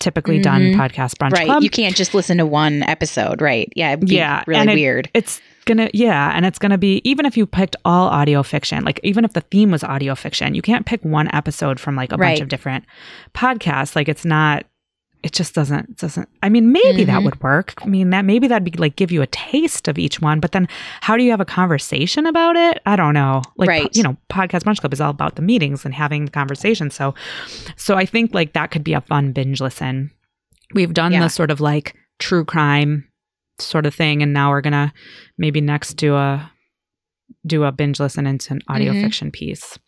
typically 0.00 0.40
mm-hmm. 0.40 0.74
done 0.74 0.90
podcast 0.90 1.14
brunch 1.16 1.32
right 1.32 1.46
club. 1.46 1.62
you 1.62 1.70
can't 1.70 1.96
just 1.96 2.14
listen 2.14 2.38
to 2.38 2.46
one 2.46 2.84
episode 2.84 3.40
right 3.42 3.72
yeah 3.74 3.96
yeah 4.02 4.44
really 4.46 4.72
it, 4.72 4.74
weird 4.74 5.10
it's 5.12 5.40
gonna 5.64 5.90
yeah 5.92 6.30
and 6.34 6.46
it's 6.46 6.58
gonna 6.58 6.78
be 6.78 7.00
even 7.04 7.26
if 7.26 7.36
you 7.36 7.46
picked 7.46 7.74
all 7.84 8.06
audio 8.08 8.44
fiction 8.44 8.84
like 8.84 9.00
even 9.02 9.24
if 9.24 9.32
the 9.32 9.40
theme 9.40 9.72
was 9.72 9.82
audio 9.82 10.14
fiction 10.14 10.54
you 10.54 10.62
can't 10.62 10.86
pick 10.86 11.04
one 11.04 11.28
episode 11.34 11.80
from 11.80 11.96
like 11.96 12.12
a 12.12 12.16
right. 12.16 12.30
bunch 12.30 12.40
of 12.40 12.48
different 12.48 12.84
podcasts 13.34 13.96
like 13.96 14.08
it's 14.08 14.24
not 14.24 14.64
it 15.22 15.32
just 15.32 15.54
doesn't 15.54 15.96
doesn't 15.96 16.28
i 16.42 16.48
mean 16.48 16.72
maybe 16.72 17.02
mm-hmm. 17.02 17.10
that 17.10 17.22
would 17.22 17.40
work 17.42 17.74
i 17.82 17.86
mean 17.86 18.10
that 18.10 18.24
maybe 18.24 18.46
that'd 18.46 18.64
be 18.64 18.76
like 18.78 18.96
give 18.96 19.10
you 19.10 19.22
a 19.22 19.26
taste 19.28 19.88
of 19.88 19.98
each 19.98 20.20
one 20.20 20.40
but 20.40 20.52
then 20.52 20.68
how 21.00 21.16
do 21.16 21.22
you 21.22 21.30
have 21.30 21.40
a 21.40 21.44
conversation 21.44 22.26
about 22.26 22.56
it 22.56 22.80
i 22.86 22.94
don't 22.94 23.14
know 23.14 23.42
like 23.56 23.68
right. 23.68 23.96
you 23.96 24.02
know 24.02 24.16
podcast 24.30 24.62
brunch 24.62 24.80
club 24.80 24.92
is 24.92 25.00
all 25.00 25.10
about 25.10 25.36
the 25.36 25.42
meetings 25.42 25.84
and 25.84 25.94
having 25.94 26.24
the 26.24 26.30
conversation 26.30 26.90
so 26.90 27.14
so 27.76 27.96
i 27.96 28.06
think 28.06 28.32
like 28.32 28.52
that 28.52 28.70
could 28.70 28.84
be 28.84 28.92
a 28.92 29.00
fun 29.00 29.32
binge 29.32 29.60
listen 29.60 30.10
we've 30.74 30.94
done 30.94 31.12
yeah. 31.12 31.20
the 31.20 31.28
sort 31.28 31.50
of 31.50 31.60
like 31.60 31.94
true 32.18 32.44
crime 32.44 33.08
sort 33.58 33.86
of 33.86 33.94
thing 33.94 34.22
and 34.22 34.32
now 34.32 34.50
we're 34.50 34.60
gonna 34.60 34.92
maybe 35.36 35.60
next 35.60 35.94
do 35.94 36.14
a 36.14 36.50
do 37.46 37.64
a 37.64 37.72
binge 37.72 37.98
listen 37.98 38.26
into 38.26 38.52
an 38.52 38.60
audio 38.68 38.92
mm-hmm. 38.92 39.02
fiction 39.02 39.30
piece 39.30 39.78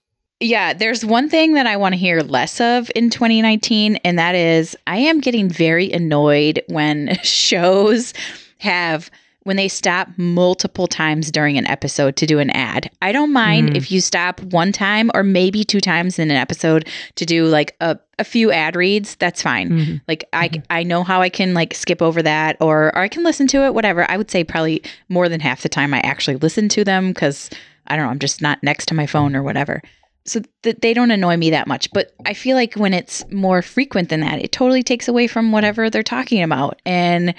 yeah, 0.40 0.72
there's 0.72 1.04
one 1.04 1.28
thing 1.28 1.52
that 1.54 1.66
I 1.66 1.76
want 1.76 1.92
to 1.92 1.98
hear 1.98 2.22
less 2.22 2.60
of 2.60 2.90
in 2.94 3.10
2019, 3.10 3.96
and 3.96 4.18
that 4.18 4.34
is 4.34 4.76
I 4.86 4.96
am 4.96 5.20
getting 5.20 5.48
very 5.48 5.92
annoyed 5.92 6.62
when 6.68 7.18
shows 7.22 8.14
have 8.58 9.10
when 9.44 9.56
they 9.56 9.68
stop 9.68 10.08
multiple 10.16 10.86
times 10.86 11.30
during 11.30 11.56
an 11.56 11.66
episode 11.66 12.14
to 12.16 12.26
do 12.26 12.38
an 12.38 12.50
ad. 12.50 12.90
I 13.00 13.10
don't 13.10 13.32
mind 13.32 13.70
mm. 13.70 13.76
if 13.76 13.90
you 13.90 14.00
stop 14.00 14.40
one 14.40 14.70
time 14.70 15.10
or 15.14 15.22
maybe 15.22 15.64
two 15.64 15.80
times 15.80 16.18
in 16.18 16.30
an 16.30 16.36
episode 16.36 16.86
to 17.14 17.24
do 17.24 17.46
like 17.46 17.74
a, 17.80 17.98
a 18.18 18.24
few 18.24 18.52
ad 18.52 18.76
reads. 18.76 19.16
That's 19.16 19.42
fine. 19.42 19.70
Mm-hmm. 19.70 19.96
Like 20.08 20.24
I 20.32 20.48
mm-hmm. 20.48 20.64
I 20.70 20.82
know 20.82 21.04
how 21.04 21.22
I 21.22 21.28
can 21.28 21.52
like 21.52 21.74
skip 21.74 22.00
over 22.00 22.22
that 22.22 22.56
or 22.60 22.94
or 22.94 22.98
I 22.98 23.08
can 23.08 23.24
listen 23.24 23.46
to 23.48 23.64
it 23.64 23.74
whatever. 23.74 24.10
I 24.10 24.16
would 24.16 24.30
say 24.30 24.44
probably 24.44 24.82
more 25.08 25.28
than 25.28 25.40
half 25.40 25.62
the 25.62 25.68
time 25.68 25.92
I 25.92 26.00
actually 26.00 26.36
listen 26.36 26.68
to 26.70 26.84
them 26.84 27.12
cuz 27.12 27.50
I 27.86 27.96
don't 27.96 28.06
know, 28.06 28.10
I'm 28.10 28.18
just 28.18 28.40
not 28.40 28.62
next 28.62 28.86
to 28.86 28.94
my 28.94 29.06
phone 29.06 29.34
or 29.34 29.42
whatever. 29.42 29.82
So 30.24 30.40
that 30.62 30.82
they 30.82 30.94
don't 30.94 31.10
annoy 31.10 31.36
me 31.36 31.50
that 31.50 31.66
much. 31.66 31.90
But 31.92 32.12
I 32.26 32.34
feel 32.34 32.56
like 32.56 32.74
when 32.74 32.94
it's 32.94 33.24
more 33.30 33.62
frequent 33.62 34.08
than 34.08 34.20
that, 34.20 34.42
it 34.42 34.52
totally 34.52 34.82
takes 34.82 35.08
away 35.08 35.26
from 35.26 35.52
whatever 35.52 35.88
they're 35.90 36.02
talking 36.02 36.42
about. 36.42 36.80
And 36.84 37.34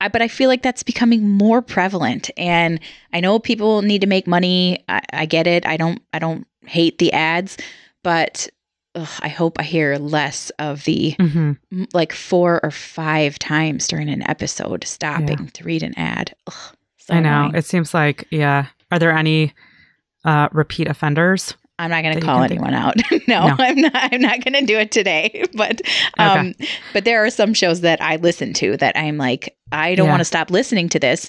I, 0.00 0.08
but 0.08 0.20
I 0.20 0.28
feel 0.28 0.48
like 0.48 0.62
that's 0.62 0.82
becoming 0.82 1.28
more 1.28 1.62
prevalent. 1.62 2.30
And 2.36 2.78
I 3.12 3.20
know 3.20 3.38
people 3.38 3.82
need 3.82 4.02
to 4.02 4.06
make 4.06 4.26
money. 4.26 4.84
I, 4.88 5.00
I 5.12 5.26
get 5.26 5.46
it. 5.46 5.66
I 5.66 5.76
don't. 5.76 6.02
I 6.12 6.18
don't 6.18 6.46
hate 6.66 6.98
the 6.98 7.12
ads, 7.12 7.56
but 8.02 8.48
ugh, 8.94 9.08
I 9.20 9.28
hope 9.28 9.58
I 9.58 9.62
hear 9.62 9.96
less 9.96 10.50
of 10.58 10.84
the 10.84 11.14
hmm 11.18 11.52
m- 11.72 11.86
like 11.94 12.12
four 12.12 12.60
or 12.62 12.70
five 12.70 13.38
times 13.38 13.88
during 13.88 14.08
an 14.10 14.28
episode 14.28 14.84
stopping 14.84 15.48
to 15.48 15.64
read 15.64 15.82
an 15.82 15.94
ad. 15.96 16.34
Ugh, 16.46 16.76
so 16.98 17.14
I 17.14 17.20
know. 17.20 17.44
annoying. 17.44 17.54
It 17.54 17.64
seems 17.64 17.94
like, 17.94 18.26
yeah. 18.30 18.66
Are 18.90 18.98
there 18.98 19.12
any 19.12 19.54
uh, 20.24 20.48
repeat 20.52 20.88
offenders? 20.88 21.54
I'm 21.78 21.90
not 21.90 22.02
going 22.02 22.14
to 22.18 22.24
call 22.24 22.42
anyone 22.42 22.72
out. 22.74 22.96
no, 23.28 23.48
No. 23.48 23.54
I'm 23.58 23.76
not. 23.80 23.92
I'm 23.94 24.20
not 24.20 24.42
going 24.44 24.54
to 24.54 24.64
do 24.64 24.78
it 24.78 24.90
today. 24.90 25.44
But 25.54 25.82
um, 26.18 26.54
but 26.92 27.04
there 27.04 27.24
are 27.24 27.30
some 27.30 27.52
shows 27.54 27.80
that 27.82 28.00
I 28.02 28.16
listen 28.16 28.52
to 28.54 28.76
that 28.78 28.96
I'm 28.96 29.16
like, 29.18 29.56
I 29.72 29.94
don't 29.94 30.06
Yeah. 30.06 30.12
want 30.12 30.20
to 30.20 30.24
stop 30.24 30.50
listening 30.50 30.88
to 30.90 30.98
this. 30.98 31.28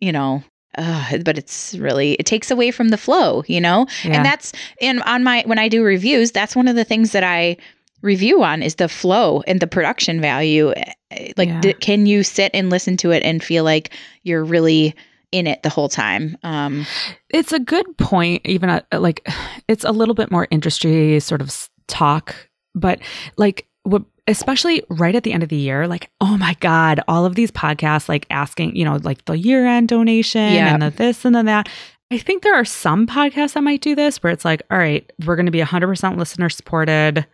You 0.00 0.12
know. 0.12 0.42
Uh, 0.76 1.18
but 1.24 1.38
it's 1.38 1.74
really 1.76 2.14
it 2.14 2.26
takes 2.26 2.50
away 2.50 2.72
from 2.72 2.88
the 2.88 2.96
flow, 2.98 3.44
you 3.46 3.60
know, 3.60 3.86
Yeah. 4.02 4.16
and 4.16 4.24
that's 4.26 4.52
in 4.80 5.00
on 5.02 5.22
my 5.22 5.44
when 5.46 5.58
I 5.60 5.68
do 5.68 5.84
reviews. 5.84 6.32
That's 6.32 6.56
one 6.56 6.66
of 6.66 6.74
the 6.74 6.82
things 6.84 7.12
that 7.12 7.22
I 7.22 7.56
review 8.02 8.42
on 8.42 8.60
is 8.60 8.74
the 8.74 8.88
flow 8.88 9.42
and 9.46 9.60
the 9.60 9.68
production 9.68 10.20
value. 10.20 10.72
Eh, 11.12 11.32
Like, 11.36 11.48
Yeah. 11.48 11.60
d- 11.60 11.72
can 11.74 12.06
you 12.06 12.24
sit 12.24 12.50
and 12.52 12.70
listen 12.70 12.96
to 12.98 13.12
it 13.12 13.22
and 13.22 13.40
feel 13.42 13.62
like 13.62 13.90
you're 14.24 14.42
really 14.44 14.96
in 15.34 15.46
it 15.46 15.62
the 15.62 15.68
whole 15.68 15.88
time? 15.88 16.36
Um, 16.42 16.86
It's 17.30 17.52
a 17.52 17.58
good 17.58 17.98
point. 17.98 18.42
Even 18.44 18.70
uh, 18.70 18.80
like, 18.92 19.26
it's 19.68 19.84
a 19.84 19.90
little 19.92 20.14
bit 20.14 20.30
more 20.30 20.46
industry 20.50 21.18
sort 21.20 21.40
of 21.42 21.68
talk, 21.88 22.34
but 22.74 23.00
like, 23.36 23.66
what, 23.82 24.02
especially 24.26 24.82
right 24.88 25.14
at 25.14 25.22
the 25.24 25.32
end 25.32 25.42
of 25.42 25.48
the 25.50 25.56
year, 25.56 25.86
like, 25.86 26.10
oh 26.20 26.36
my 26.38 26.56
God, 26.60 27.00
all 27.08 27.26
of 27.26 27.34
these 27.34 27.50
podcasts, 27.50 28.08
like 28.08 28.26
asking, 28.30 28.74
you 28.76 28.84
know, 28.84 28.98
like 29.02 29.24
the 29.26 29.36
year 29.36 29.66
end 29.66 29.88
donation 29.88 30.52
Yeah. 30.54 30.72
and 30.72 30.80
the 30.82 30.90
this 30.90 31.24
and 31.24 31.34
the 31.34 31.42
that. 31.42 31.68
I 32.10 32.18
think 32.18 32.42
there 32.42 32.54
are 32.54 32.64
some 32.64 33.06
podcasts 33.06 33.54
that 33.54 33.62
might 33.62 33.80
do 33.80 33.94
this 33.94 34.22
where 34.22 34.32
it's 34.32 34.44
like, 34.44 34.62
all 34.70 34.78
right, 34.78 35.10
we're 35.26 35.36
going 35.36 35.46
to 35.46 35.52
be 35.52 35.60
100% 35.60 36.16
listener 36.16 36.48
supported, 36.48 37.26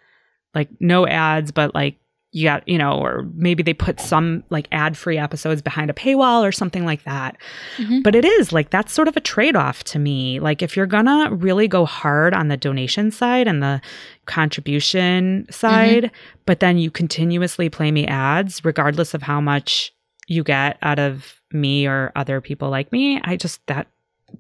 like 0.55 0.69
no 0.81 1.07
ads, 1.07 1.53
but 1.53 1.75
like, 1.75 1.97
you 2.33 2.45
got, 2.45 2.67
you 2.69 2.79
know, 2.79 2.93
or 2.93 3.29
maybe 3.35 3.61
they 3.63 3.75
put 3.75 3.99
some 4.01 4.45
like 4.51 4.69
ad 4.71 4.97
free 4.97 5.19
episodes 5.19 5.61
behind 5.61 5.91
a 5.91 5.93
paywall 5.93 6.47
or 6.47 6.53
something 6.53 6.85
like 6.85 7.03
that. 7.03 7.37
Mhm. 7.77 8.05
But 8.05 8.15
it 8.15 8.25
is 8.25 8.53
like 8.53 8.71
that's 8.71 8.93
sort 8.93 9.09
of 9.09 9.17
a 9.17 9.21
trade 9.21 9.57
off 9.57 9.83
to 9.85 9.99
me. 9.99 10.39
Like 10.39 10.63
if 10.63 10.77
you're 10.77 10.87
gonna 10.87 11.35
really 11.35 11.67
go 11.67 11.85
hard 11.85 12.33
on 12.33 12.47
the 12.47 12.57
donation 12.57 13.11
side 13.11 13.49
and 13.49 13.61
the 13.63 13.81
contribution 14.27 15.47
side, 15.51 16.11
but 16.47 16.61
then 16.61 16.79
you 16.79 16.91
continuously 16.91 17.69
play 17.69 17.91
me 17.91 18.07
ads, 18.07 18.65
regardless 18.65 19.13
of 19.13 19.23
how 19.23 19.41
much 19.41 19.93
you 20.29 20.45
get 20.45 20.79
out 20.83 20.99
of 21.01 21.41
me 21.53 21.87
or 21.87 22.13
other 22.15 22.41
people 22.41 22.71
like 22.71 22.93
me, 22.93 23.21
I 23.25 23.37
just 23.37 23.65
that 23.67 23.89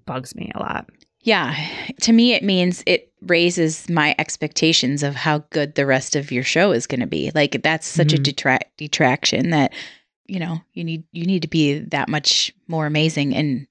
bugs 0.06 0.34
me 0.36 0.52
a 0.54 0.60
lot. 0.60 0.88
Yeah. 1.22 1.54
To 2.02 2.12
me, 2.12 2.32
it 2.32 2.42
means 2.42 2.82
it 2.86 3.12
raises 3.22 3.88
my 3.90 4.14
expectations 4.18 5.02
of 5.02 5.14
how 5.14 5.38
good 5.50 5.74
the 5.74 5.84
rest 5.86 6.16
of 6.16 6.32
your 6.32 6.42
show 6.42 6.72
is 6.72 6.86
going 6.86 7.00
to 7.00 7.06
be. 7.06 7.30
Like 7.34 7.62
that's 7.62 7.86
such 7.86 8.12
a 8.14 8.16
Mhm. 8.16 8.22
detract 8.22 8.76
detraction 8.78 9.50
that 9.50 9.72
you 10.26 10.38
know 10.38 10.60
you 10.72 10.84
need 10.84 11.04
you 11.12 11.26
need 11.26 11.42
to 11.42 11.48
be 11.48 11.78
that 11.80 12.08
much 12.08 12.52
more 12.68 12.86
amazing 12.86 13.34
and 13.34 13.66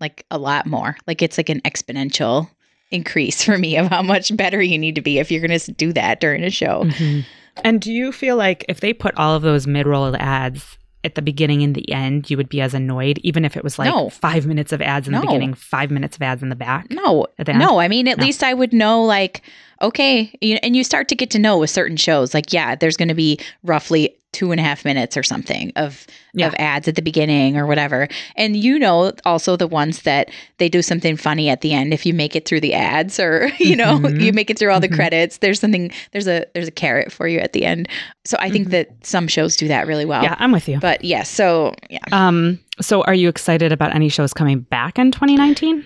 like 0.00 0.26
a 0.30 0.38
lot 0.38 0.66
more. 0.66 0.96
Like 1.06 1.22
it's 1.22 1.38
like 1.38 1.48
an 1.48 1.60
exponential 1.62 2.50
increase 2.90 3.42
for 3.44 3.56
me 3.56 3.76
of 3.78 3.86
how 3.86 4.02
much 4.02 4.36
better 4.36 4.60
you 4.60 4.76
need 4.78 4.96
to 4.96 5.00
be 5.00 5.18
if 5.18 5.30
you're 5.30 5.46
going 5.46 5.58
to 5.58 5.72
do 5.72 5.92
that 5.94 6.20
during 6.20 6.42
a 6.44 6.50
show. 6.50 6.84
Mhm. 6.84 7.24
And 7.64 7.80
do 7.80 7.92
you 7.92 8.12
feel 8.12 8.36
like 8.36 8.64
if 8.68 8.80
they 8.80 8.92
put 8.92 9.14
all 9.16 9.34
of 9.34 9.42
those 9.42 9.66
mid 9.66 9.86
roll 9.86 10.14
ads 10.16 10.76
at 11.02 11.14
the 11.14 11.22
beginning 11.22 11.62
and 11.62 11.74
the 11.74 11.90
end, 11.92 12.28
you 12.30 12.36
would 12.36 12.48
be 12.48 12.60
as 12.60 12.74
annoyed, 12.74 13.18
even 13.22 13.44
if 13.44 13.56
it 13.56 13.64
was 13.64 13.78
like 13.78 13.88
No. 13.92 14.10
five 14.10 14.46
minutes 14.46 14.70
of 14.72 14.82
ads 14.82 15.06
in 15.08 15.12
No. 15.12 15.20
the 15.20 15.26
beginning, 15.26 15.54
five 15.54 15.90
minutes 15.90 16.16
of 16.16 16.22
ads 16.22 16.42
in 16.42 16.50
the 16.50 16.56
back? 16.56 16.90
No, 16.90 17.26
the 17.38 17.52
no. 17.54 17.78
I 17.80 17.88
mean, 17.88 18.06
at 18.06 18.18
No. 18.18 18.24
least 18.24 18.42
I 18.42 18.52
would 18.52 18.72
know, 18.74 19.02
like, 19.02 19.40
okay, 19.80 20.30
and 20.62 20.76
you 20.76 20.84
start 20.84 21.08
to 21.08 21.14
get 21.14 21.30
to 21.30 21.38
know 21.38 21.56
with 21.58 21.70
certain 21.70 21.96
shows, 21.96 22.34
like, 22.34 22.52
yeah, 22.52 22.74
there's 22.74 22.98
going 22.98 23.08
to 23.08 23.14
be 23.14 23.38
roughly 23.64 24.14
two 24.32 24.52
and 24.52 24.60
a 24.60 24.62
half 24.62 24.84
minutes 24.84 25.16
or 25.16 25.22
something 25.24 25.72
of 25.76 26.06
Yeah. 26.34 26.46
of 26.46 26.54
ads 26.58 26.86
at 26.86 26.94
the 26.94 27.02
beginning 27.02 27.56
or 27.56 27.66
whatever, 27.66 28.06
and 28.36 28.56
you 28.56 28.78
know 28.78 29.12
also 29.24 29.56
the 29.56 29.66
ones 29.66 30.02
that 30.02 30.30
they 30.58 30.68
do 30.68 30.82
something 30.82 31.16
funny 31.16 31.48
at 31.48 31.62
the 31.62 31.72
end 31.72 31.92
if 31.92 32.06
you 32.06 32.14
make 32.14 32.36
it 32.36 32.46
through 32.46 32.60
the 32.60 32.72
ads 32.72 33.18
or 33.18 33.50
you 33.58 33.74
know 33.74 33.98
Mhm. 33.98 34.20
you 34.22 34.32
make 34.32 34.48
it 34.48 34.56
through 34.58 34.70
all 34.70 34.78
the 34.80 34.88
Mhm. 34.88 34.94
credits. 34.94 35.38
There's 35.38 35.58
something 35.58 35.90
there's 36.12 36.28
a 36.28 36.46
there's 36.54 36.68
a 36.68 36.72
carrot 36.72 37.10
for 37.10 37.26
you 37.26 37.40
at 37.40 37.52
the 37.52 37.64
end. 37.64 37.88
So 38.24 38.36
I 38.40 38.50
think 38.50 38.68
Mhm. 38.68 38.70
that 38.70 38.88
some 39.02 39.26
shows 39.26 39.56
do 39.56 39.66
that 39.68 39.86
really 39.88 40.04
well. 40.04 40.22
Yeah, 40.22 40.36
I'm 40.38 40.52
with 40.52 40.68
you. 40.68 40.78
But 40.78 41.04
yeah, 41.04 41.24
so 41.24 41.74
yeah. 41.90 41.98
Um, 42.12 42.60
so 42.80 43.02
are 43.02 43.14
you 43.14 43.28
excited 43.28 43.72
about 43.72 43.94
any 43.94 44.08
shows 44.08 44.32
coming 44.32 44.60
back 44.60 44.98
in 44.98 45.10
2019? 45.10 45.84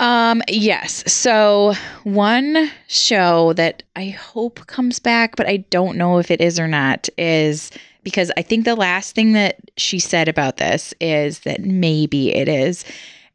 Um, 0.00 0.42
yes. 0.48 1.04
So 1.12 1.74
one 2.04 2.70
show 2.88 3.52
that 3.52 3.82
I 3.96 4.06
hope 4.08 4.66
comes 4.66 4.98
back, 4.98 5.36
but 5.36 5.46
I 5.46 5.58
don't 5.68 5.98
know 5.98 6.18
if 6.18 6.30
it 6.30 6.40
is 6.40 6.58
or 6.58 6.66
not, 6.66 7.08
is 7.18 7.70
because 8.02 8.32
I 8.36 8.42
think 8.42 8.64
the 8.64 8.74
last 8.74 9.14
thing 9.14 9.32
that 9.32 9.58
she 9.76 9.98
said 9.98 10.26
about 10.26 10.56
this 10.56 10.94
is 11.02 11.40
that 11.40 11.60
maybe 11.60 12.34
it 12.34 12.48
is. 12.48 12.84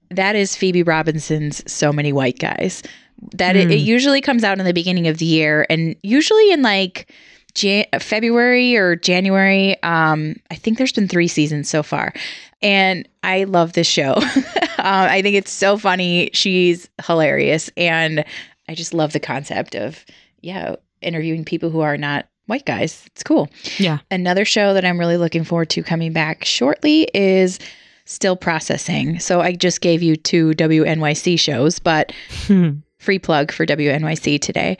That 0.09 0.35
is 0.35 0.55
Phoebe 0.55 0.81
Robinson's 0.81 1.61
So 1.71 1.93
Many 1.93 2.11
White 2.11 2.39
Guys. 2.39 2.81
That 3.35 3.55
it, 3.55 3.65
Hmm. 3.65 3.71
it 3.71 3.79
usually 3.79 4.21
comes 4.21 4.43
out 4.43 4.57
in 4.57 4.65
the 4.65 4.73
beginning 4.73 5.07
of 5.07 5.19
the 5.19 5.25
year 5.25 5.67
and 5.69 5.95
usually 6.01 6.51
in 6.51 6.63
like 6.63 7.11
Jan- 7.53 7.85
February 7.99 8.75
or 8.75 8.95
January. 8.95 9.81
Um, 9.83 10.35
I 10.49 10.55
think 10.55 10.79
there's 10.79 10.91
been 10.91 11.07
three 11.07 11.27
seasons 11.27 11.69
so 11.69 11.83
far. 11.83 12.11
And 12.63 13.07
I 13.23 13.43
love 13.43 13.73
this 13.73 13.87
show. 13.87 14.15
um, 14.85 15.09
I 15.09 15.21
think 15.21 15.35
it's 15.35 15.51
so 15.51 15.77
funny. 15.77 16.29
She's 16.33 16.89
hilarious. 17.05 17.69
And 17.75 18.23
I 18.69 18.75
just 18.75 18.93
love 18.93 19.11
the 19.13 19.19
concept 19.19 19.75
of, 19.75 20.05
yeah, 20.41 20.75
interviewing 21.01 21.43
people 21.43 21.69
who 21.69 21.81
are 21.81 21.97
not 21.97 22.27
white 22.45 22.65
guys. 22.65 23.03
It's 23.07 23.23
cool. 23.23 23.49
Yeah. 23.79 23.97
Another 24.11 24.45
show 24.45 24.73
that 24.73 24.85
I'm 24.85 24.99
really 24.99 25.17
looking 25.17 25.43
forward 25.43 25.69
to 25.71 25.83
coming 25.83 26.13
back 26.13 26.45
shortly 26.45 27.09
is 27.13 27.59
Still 28.05 28.35
Processing. 28.35 29.19
So 29.19 29.41
I 29.41 29.53
just 29.53 29.81
gave 29.81 30.01
you 30.03 30.15
two 30.15 30.51
WNYC 30.53 31.39
shows, 31.39 31.79
but 31.79 32.13
Mhm. 32.47 32.81
free 32.99 33.19
plug 33.19 33.51
for 33.51 33.65
WNYC 33.65 34.39
today 34.39 34.77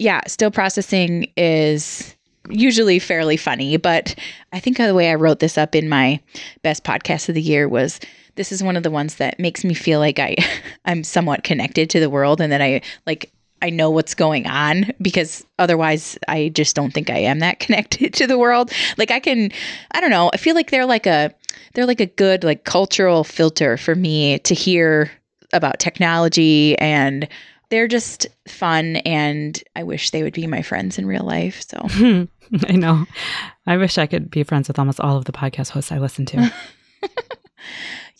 yeah, 0.00 0.20
still 0.28 0.52
processing 0.52 1.28
is 1.36 2.14
usually 2.48 3.00
fairly 3.00 3.36
funny, 3.36 3.76
but 3.76 4.14
I 4.52 4.60
think 4.60 4.76
the 4.76 4.94
way 4.94 5.10
I 5.10 5.16
wrote 5.16 5.40
this 5.40 5.58
up 5.58 5.74
in 5.74 5.88
my 5.88 6.20
best 6.62 6.84
podcast 6.84 7.28
of 7.28 7.34
the 7.34 7.42
year 7.42 7.68
was 7.68 7.98
this 8.38 8.52
is 8.52 8.62
one 8.62 8.76
of 8.76 8.84
the 8.84 8.90
ones 8.90 9.16
that 9.16 9.38
makes 9.40 9.64
me 9.64 9.74
feel 9.74 9.98
like 9.98 10.18
I 10.18 10.36
I'm 10.86 11.04
somewhat 11.04 11.44
connected 11.44 11.90
to 11.90 12.00
the 12.00 12.08
world 12.08 12.40
and 12.40 12.50
that 12.52 12.62
I 12.62 12.80
like 13.06 13.30
I 13.60 13.70
know 13.70 13.90
what's 13.90 14.14
going 14.14 14.46
on 14.46 14.92
because 15.02 15.44
otherwise 15.58 16.16
I 16.28 16.50
just 16.50 16.76
don't 16.76 16.94
think 16.94 17.10
I 17.10 17.18
am 17.18 17.40
that 17.40 17.58
connected 17.60 18.14
to 18.14 18.26
the 18.26 18.38
world. 18.38 18.72
Like 18.96 19.10
I 19.10 19.20
can 19.20 19.50
I 19.90 20.00
don't 20.00 20.10
know, 20.10 20.30
I 20.32 20.38
feel 20.38 20.54
like 20.54 20.70
they're 20.70 20.86
like 20.86 21.06
a 21.06 21.34
they're 21.74 21.84
like 21.86 22.00
a 22.00 22.06
good 22.06 22.44
like 22.44 22.64
cultural 22.64 23.24
filter 23.24 23.76
for 23.76 23.94
me 23.94 24.38
to 24.38 24.54
hear 24.54 25.10
about 25.52 25.80
technology 25.80 26.78
and 26.78 27.28
they're 27.70 27.88
just 27.88 28.26
fun 28.46 28.96
and 28.96 29.62
I 29.76 29.82
wish 29.82 30.10
they 30.10 30.22
would 30.22 30.32
be 30.32 30.46
my 30.46 30.62
friends 30.62 30.96
in 30.96 31.06
real 31.06 31.24
life. 31.24 31.62
So 31.68 31.78
I 32.68 32.72
know. 32.72 33.04
I 33.66 33.76
wish 33.76 33.98
I 33.98 34.06
could 34.06 34.30
be 34.30 34.44
friends 34.44 34.68
with 34.68 34.78
almost 34.78 35.00
all 35.00 35.16
of 35.16 35.24
the 35.24 35.32
podcast 35.32 35.70
hosts 35.70 35.92
I 35.92 35.98
listen 35.98 36.24
to. 36.26 36.52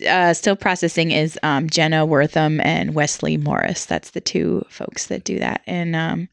Uh, 0.06 0.32
still 0.34 0.56
processing 0.56 1.10
is 1.10 1.38
um, 1.42 1.68
Jenna 1.68 2.06
Wortham 2.06 2.60
and 2.60 2.94
Wesley 2.94 3.36
Morris. 3.36 3.86
That's 3.86 4.10
the 4.10 4.20
two 4.20 4.64
folks 4.68 5.06
that 5.06 5.24
do 5.24 5.38
that. 5.38 5.62
And 5.66 5.96
um, 5.96 6.28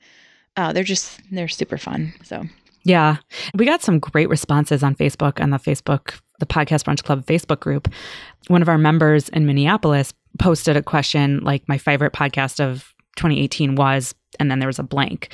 oh, 0.58 0.74
they're 0.74 0.84
just 0.84 1.20
they're 1.32 1.48
super 1.48 1.78
fun. 1.78 2.14
So 2.24 2.44
Yeah. 2.84 3.18
We 3.56 3.66
got 3.66 3.82
some 3.82 4.00
great 4.00 4.30
responses 4.30 4.84
on 4.84 4.96
Facebook 4.96 5.40
and 5.40 5.52
the 5.52 5.58
Facebook, 5.58 6.20
the 6.40 6.46
Podcast 6.46 6.84
Brunch 6.84 7.04
Club 7.04 7.26
Facebook 7.26 7.60
group. 7.60 7.92
One 8.48 8.62
of 8.62 8.70
our 8.70 8.78
members 8.78 9.30
in 9.30 9.46
Minneapolis 9.46 10.14
posted 10.38 10.78
a 10.78 10.84
question 10.84 11.40
like, 11.40 11.68
my 11.68 11.78
favorite 11.78 12.14
podcast 12.14 12.60
of 12.60 12.94
2018 13.16 13.76
was, 13.76 14.14
and 14.40 14.52
then 14.52 14.60
there 14.60 14.68
was 14.68 14.80
a 14.80 14.84
blank. 14.84 15.32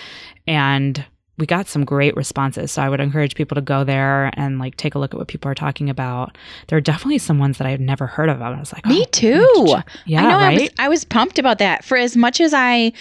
And 0.47 1.05
we 1.41 1.47
got 1.47 1.67
some 1.67 1.83
great 1.83 2.15
responses. 2.15 2.71
So 2.71 2.83
I 2.83 2.87
would 2.87 2.99
encourage 2.99 3.33
people 3.33 3.55
to 3.55 3.61
go 3.61 3.83
there 3.83 4.29
and 4.35 4.59
like 4.59 4.77
take 4.77 4.93
a 4.93 4.99
look 4.99 5.11
at 5.11 5.17
what 5.17 5.27
people 5.27 5.49
are 5.49 5.55
talking 5.55 5.89
about. 5.89 6.37
There 6.67 6.77
are 6.77 6.81
definitely 6.81 7.17
some 7.17 7.39
ones 7.39 7.57
that 7.57 7.65
I've 7.65 7.79
never 7.79 8.05
heard 8.05 8.29
of. 8.29 8.43
I 8.43 8.57
was 8.59 8.71
like, 8.71 8.85
me 8.85 9.01
oh, 9.01 9.09
too. 9.11 9.65
check- 9.67 9.87
Yeah, 10.05 10.23
I 10.23 10.29
know. 10.29 10.37
right. 10.37 10.57
I 10.59 10.61
was 10.61 10.69
I 10.77 10.89
was 10.89 11.03
pumped 11.03 11.39
about 11.39 11.57
that. 11.57 11.83
For 11.83 11.97
as 11.97 12.15
much 12.15 12.39
as 12.39 12.53
I, 12.53 12.93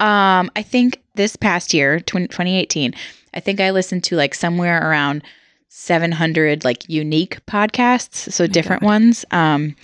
um, 0.00 0.50
I 0.56 0.62
think 0.62 1.02
this 1.14 1.36
past 1.36 1.74
year, 1.74 2.00
20, 2.00 2.28
2018, 2.28 2.94
I 3.34 3.40
think 3.40 3.60
I 3.60 3.70
listened 3.70 4.02
to 4.04 4.16
like 4.16 4.34
somewhere 4.34 4.88
around 4.88 5.22
700 5.68 6.64
like 6.64 6.88
unique 6.88 7.44
podcasts, 7.44 8.32
so 8.32 8.44
my 8.44 8.48
different 8.48 8.80
God. 8.80 8.86
ones. 8.86 9.24
Um, 9.30 9.76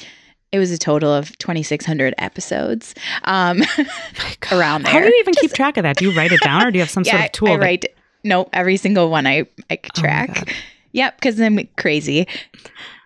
it 0.55 0.59
was 0.61 0.71
a 0.71 0.79
total 0.79 1.13
of 1.13 1.37
2,600 1.39 2.15
episodes 2.19 2.95
um, 3.25 3.63
around 4.53 4.85
there. 4.85 4.93
How 4.93 5.01
do 5.01 5.07
you 5.07 5.19
even 5.19 5.35
keep 5.35 5.53
track 5.53 5.77
of 5.77 5.83
that? 5.83 5.97
Do 5.97 6.09
you 6.09 6.17
write 6.17 6.31
it 6.31 6.41
down 6.43 6.65
or 6.65 6.71
do 6.71 6.79
you 6.79 6.83
have 6.83 6.91
some 6.91 7.05
sort 7.05 7.23
of 7.25 7.33
tool? 7.33 7.49
I, 7.49 7.53
I 7.53 7.57
that- 7.57 7.63
write. 7.65 7.85
No, 8.23 8.49
every 8.53 8.77
single 8.77 9.11
one 9.11 9.27
I 9.27 9.47
I 9.69 9.79
Oh 9.85 10.01
track. 10.01 10.35
God. 10.35 10.51
Yep, 10.93 11.17
because 11.17 11.41
I'm 11.41 11.59
crazy. 11.77 12.27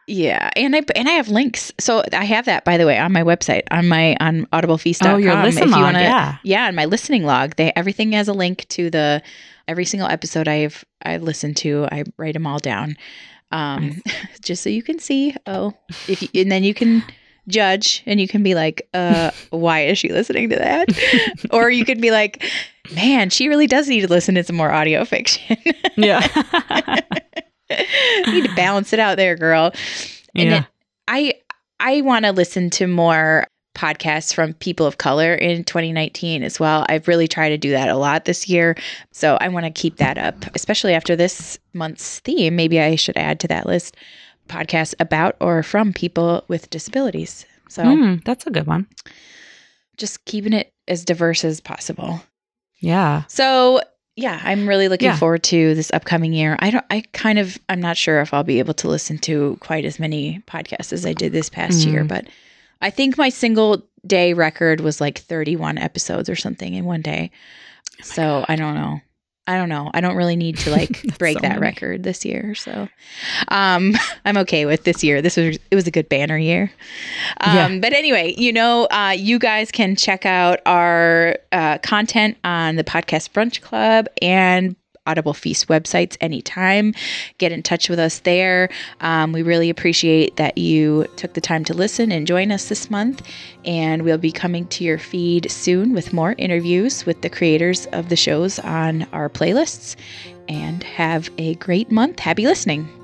Yeah, 0.06 0.50
and 0.56 0.76
I 0.76 0.82
and 0.94 1.08
I 1.08 1.12
have 1.12 1.28
links. 1.28 1.72
So 1.80 2.02
I 2.12 2.24
have 2.24 2.44
that 2.44 2.64
by 2.64 2.76
the 2.76 2.87
way 2.87 2.98
on 2.98 3.12
my 3.12 3.22
website 3.22 3.62
on 3.70 3.88
my 3.88 4.16
on 4.20 4.46
audiblefeast.com. 4.52 5.14
Oh, 5.14 5.16
your 5.16 5.34
listen 5.42 5.62
if 5.64 5.68
you 5.68 5.72
log, 5.72 5.82
wanna, 5.82 6.00
yeah. 6.00 6.37
yeah, 6.44 6.68
on 6.68 6.74
my 6.74 6.84
listening 6.84 7.24
log, 7.24 7.56
they 7.56 7.72
everything 7.76 8.12
has 8.12 8.28
a 8.28 8.32
link 8.32 8.66
to 8.68 8.90
the 8.90 9.22
every 9.66 9.84
single 9.84 10.08
episode 10.08 10.48
I've 10.48 10.84
I 11.02 11.16
listened 11.16 11.56
to. 11.58 11.87
I 11.90 12.04
write 12.16 12.34
them 12.34 12.46
all 12.46 12.58
down, 12.58 12.96
um, 13.50 14.00
just 14.42 14.62
so 14.62 14.70
you 14.70 14.82
can 14.82 14.98
see. 14.98 15.34
Oh, 15.46 15.74
if 16.08 16.22
you, 16.22 16.28
and 16.42 16.50
then 16.52 16.62
you 16.64 16.74
can 16.74 17.02
judge 17.48 18.02
and 18.06 18.20
you 18.20 18.28
can 18.28 18.42
be 18.42 18.54
like, 18.54 18.88
uh, 18.94 19.30
why 19.50 19.80
is 19.80 19.98
she 19.98 20.11
listening 20.11 20.50
to 20.50 20.56
that? 20.56 20.88
or 21.50 21.70
you 21.70 21.84
could 21.84 22.00
be 22.00 22.11
like, 22.11 22.44
man, 22.94 23.30
she 23.30 23.48
really 23.48 23.66
does 23.66 23.88
need 23.88 24.02
to 24.02 24.08
listen 24.08 24.34
to 24.37 24.44
some 24.44 24.56
more 24.56 24.70
audio 24.70 25.04
fiction. 25.04 25.56
Yeah. 25.96 26.26
you 28.26 28.32
need 28.32 28.44
to 28.48 28.54
balance 28.54 28.92
it 28.92 28.98
out 28.98 29.16
there, 29.16 29.37
girl. 29.37 29.72
And 30.34 30.48
Yeah. 30.50 30.58
it, 30.58 30.64
I 31.08 31.34
I 31.80 32.00
want 32.02 32.24
to 32.24 32.32
listen 32.32 32.70
to 32.70 32.87
more 32.87 33.46
podcasts 33.74 34.34
from 34.34 34.54
people 34.54 34.84
of 34.87 34.98
color 34.98 35.34
in 35.34 35.62
2019 35.62 36.42
as 36.42 36.58
well. 36.58 36.84
I've 36.88 37.06
really 37.06 37.28
tried 37.28 37.50
to 37.50 37.58
do 37.58 37.70
that 37.70 37.88
a 37.88 37.96
lot 37.96 38.24
this 38.24 38.48
year. 38.48 38.76
So 39.12 39.38
I 39.40 39.48
want 39.48 39.66
to 39.66 39.70
keep 39.70 39.98
that 39.98 40.18
up, 40.18 40.34
especially 40.56 40.94
after 40.94 41.14
this 41.14 41.58
month's 41.74 42.18
theme. 42.20 42.56
Maybe 42.56 42.80
I 42.80 42.96
should 42.96 43.16
add 43.16 43.38
to 43.40 43.48
that 43.48 43.66
list 43.66 43.96
podcasts 44.48 44.94
about 44.98 45.37
or 45.40 45.62
from 45.62 45.92
people 45.92 46.44
with 46.48 46.70
disabilities. 46.70 47.46
So 47.68 47.82
Hmm, 47.84 48.14
that's 48.24 48.46
a 48.46 48.50
good 48.50 48.66
one. 48.66 48.87
just 49.96 50.24
keeping 50.24 50.52
it 50.52 50.72
as 50.87 51.04
diverse 51.04 51.44
as 51.44 51.61
possible. 51.61 52.22
Yeah. 52.78 53.24
So 53.28 53.80
yeah, 54.16 54.40
I'm 54.42 54.68
really 54.68 54.88
looking 54.88 55.06
Yeah. 55.06 55.16
forward 55.16 55.42
to 55.44 55.74
this 55.74 55.90
upcoming 55.92 56.32
year. 56.32 56.56
I 56.61 56.70
don't 56.70 56.84
I 56.90 57.02
kind 57.12 57.38
of 57.38 57.58
I'm 57.68 57.80
not 57.80 57.96
sure 57.96 58.20
if 58.20 58.32
I'll 58.34 58.44
be 58.44 58.58
able 58.58 58.74
to 58.74 58.88
listen 58.88 59.18
to 59.18 59.56
quite 59.61 59.84
as 59.84 59.98
many 60.00 60.42
podcasts 60.46 60.92
as 60.92 61.04
I 61.06 61.12
did 61.12 61.32
this 61.32 61.48
past 61.48 61.87
year, 61.87 62.04
Mm. 62.04 62.08
but 62.08 62.26
I 62.80 62.90
think 62.90 63.18
my 63.18 63.28
single 63.28 63.84
day 64.06 64.32
record 64.32 64.80
was 64.80 65.00
like 65.00 65.18
31 65.18 65.78
episodes 65.78 66.28
or 66.28 66.37
something 66.37 66.74
in 66.74 66.84
one 66.84 67.02
day. 67.02 67.30
Oh 68.00 68.02
so 68.04 68.44
I 68.48 68.56
don't 68.56 68.74
know. 68.74 69.00
I 69.48 69.56
don't 69.56 69.68
know. 69.70 69.90
I 69.94 70.00
don't 70.00 70.14
really 70.14 70.37
need 70.37 70.58
to 70.58 70.70
like 70.70 71.16
break 71.18 71.38
so 71.38 71.40
that 71.40 71.48
many. 71.58 71.61
record 71.62 72.02
this 72.04 72.24
year. 72.24 72.54
So 72.54 72.88
um 73.48 73.94
I'm 74.24 74.37
okay 74.38 74.66
with 74.66 74.84
this 74.84 75.02
year. 75.02 75.22
This 75.22 75.37
was 75.37 75.58
it 75.70 75.74
was 75.74 75.87
a 75.87 75.90
good 75.90 76.08
banner 76.08 76.37
year. 76.38 76.70
Um 77.40 77.56
Yeah. 77.56 77.78
but 77.80 77.92
anyway, 77.94 78.34
you 78.37 78.52
know, 78.52 78.84
uh 78.90 79.14
you 79.16 79.38
guys 79.38 79.70
can 79.72 79.96
check 79.96 80.26
out 80.26 80.61
our 80.66 81.37
uh 81.50 81.78
content 81.78 82.37
on 82.44 82.76
the 82.76 82.84
podcast 82.84 83.30
brunch 83.30 83.61
club 83.62 84.06
and 84.22 84.76
Audible 85.08 85.34
Feast 85.34 85.68
websites 85.68 86.16
anytime. 86.20 86.94
Get 87.38 87.50
in 87.50 87.62
touch 87.62 87.88
with 87.88 87.98
us 87.98 88.20
there. 88.20 88.68
Um, 89.00 89.32
we 89.32 89.42
really 89.42 89.70
appreciate 89.70 90.36
that 90.36 90.58
you 90.58 91.06
took 91.16 91.32
the 91.34 91.40
time 91.40 91.64
to 91.64 91.74
listen 91.74 92.12
and 92.12 92.26
join 92.26 92.52
us 92.52 92.68
this 92.68 92.90
month. 92.90 93.22
And 93.64 94.02
we'll 94.02 94.18
be 94.18 94.32
coming 94.32 94.66
to 94.68 94.84
your 94.84 94.98
feed 94.98 95.50
soon 95.50 95.94
with 95.94 96.12
more 96.12 96.34
interviews 96.38 97.06
with 97.06 97.22
the 97.22 97.30
creators 97.30 97.86
of 97.86 98.08
the 98.08 98.16
shows 98.16 98.58
on 98.58 99.02
our 99.12 99.28
playlists. 99.28 99.96
And 100.48 100.82
have 100.82 101.30
a 101.36 101.56
great 101.56 101.90
month. 101.90 102.20
Happy 102.20 102.46
listening. 102.46 102.97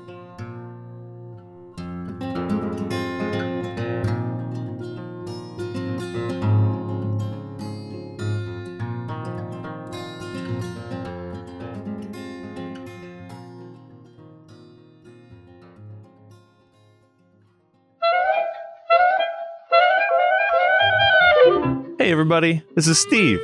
Hey, 22.05 22.11
everybody, 22.11 22.61
this 22.75 22.87
is 22.87 22.99
Steve. 22.99 23.39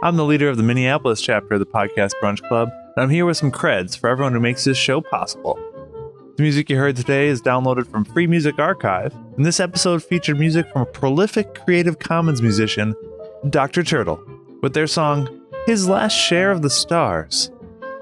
I'm 0.00 0.14
the 0.14 0.24
leader 0.24 0.48
of 0.48 0.56
the 0.56 0.62
Minneapolis 0.62 1.20
chapter 1.20 1.54
of 1.54 1.58
the 1.58 1.66
Podcast 1.66 2.12
Brunch 2.22 2.40
Club, 2.46 2.68
and 2.94 3.02
I'm 3.02 3.10
here 3.10 3.26
with 3.26 3.36
some 3.36 3.50
creds 3.50 3.98
for 3.98 4.08
everyone 4.08 4.32
who 4.32 4.38
makes 4.38 4.62
this 4.62 4.78
show 4.78 5.00
possible. 5.00 5.58
The 6.36 6.42
music 6.44 6.70
you 6.70 6.76
heard 6.76 6.94
today 6.94 7.26
is 7.26 7.42
downloaded 7.42 7.88
from 7.88 8.04
Free 8.04 8.28
Music 8.28 8.60
Archive, 8.60 9.12
and 9.36 9.44
this 9.44 9.58
episode 9.58 10.04
featured 10.04 10.38
music 10.38 10.70
from 10.72 10.82
a 10.82 10.86
prolific 10.86 11.56
Creative 11.64 11.98
Commons 11.98 12.40
musician, 12.40 12.94
Dr. 13.50 13.82
Turtle, 13.82 14.22
with 14.62 14.72
their 14.72 14.86
song 14.86 15.28
His 15.66 15.88
Last 15.88 16.14
Share 16.14 16.52
of 16.52 16.62
the 16.62 16.70
Stars. 16.70 17.50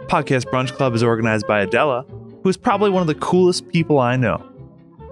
Podcast 0.08 0.50
Brunch 0.50 0.72
Club 0.72 0.94
is 0.94 1.02
organized 1.02 1.46
by 1.46 1.62
Adela, 1.62 2.04
who 2.42 2.50
is 2.50 2.58
probably 2.58 2.90
one 2.90 3.00
of 3.00 3.06
the 3.06 3.14
coolest 3.14 3.68
people 3.68 3.98
I 3.98 4.16
know. 4.16 4.46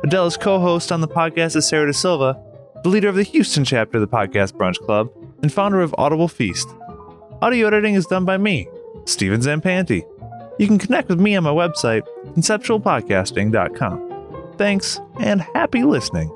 Adela's 0.04 0.36
co 0.36 0.58
host 0.58 0.92
on 0.92 1.00
the 1.00 1.08
podcast 1.08 1.56
is 1.56 1.66
Sarah 1.66 1.86
Da 1.86 1.92
Silva, 1.92 2.38
the 2.82 2.88
leader 2.88 3.08
of 3.08 3.14
the 3.14 3.22
Houston 3.22 3.64
chapter 3.64 3.98
of 3.98 4.02
the 4.02 4.08
Podcast 4.08 4.52
Brunch 4.52 4.78
Club, 4.84 5.10
and 5.42 5.52
founder 5.52 5.80
of 5.80 5.94
Audible 5.98 6.28
Feast. 6.28 6.68
Audio 7.40 7.66
editing 7.66 7.94
is 7.94 8.06
done 8.06 8.24
by 8.24 8.38
me, 8.38 8.68
Steven 9.04 9.40
Zampanti. 9.40 10.02
You 10.58 10.66
can 10.66 10.78
connect 10.78 11.08
with 11.08 11.20
me 11.20 11.36
on 11.36 11.44
my 11.44 11.50
website, 11.50 12.02
conceptualpodcasting.com. 12.34 14.54
Thanks, 14.58 15.00
and 15.20 15.40
happy 15.40 15.82
listening. 15.82 16.30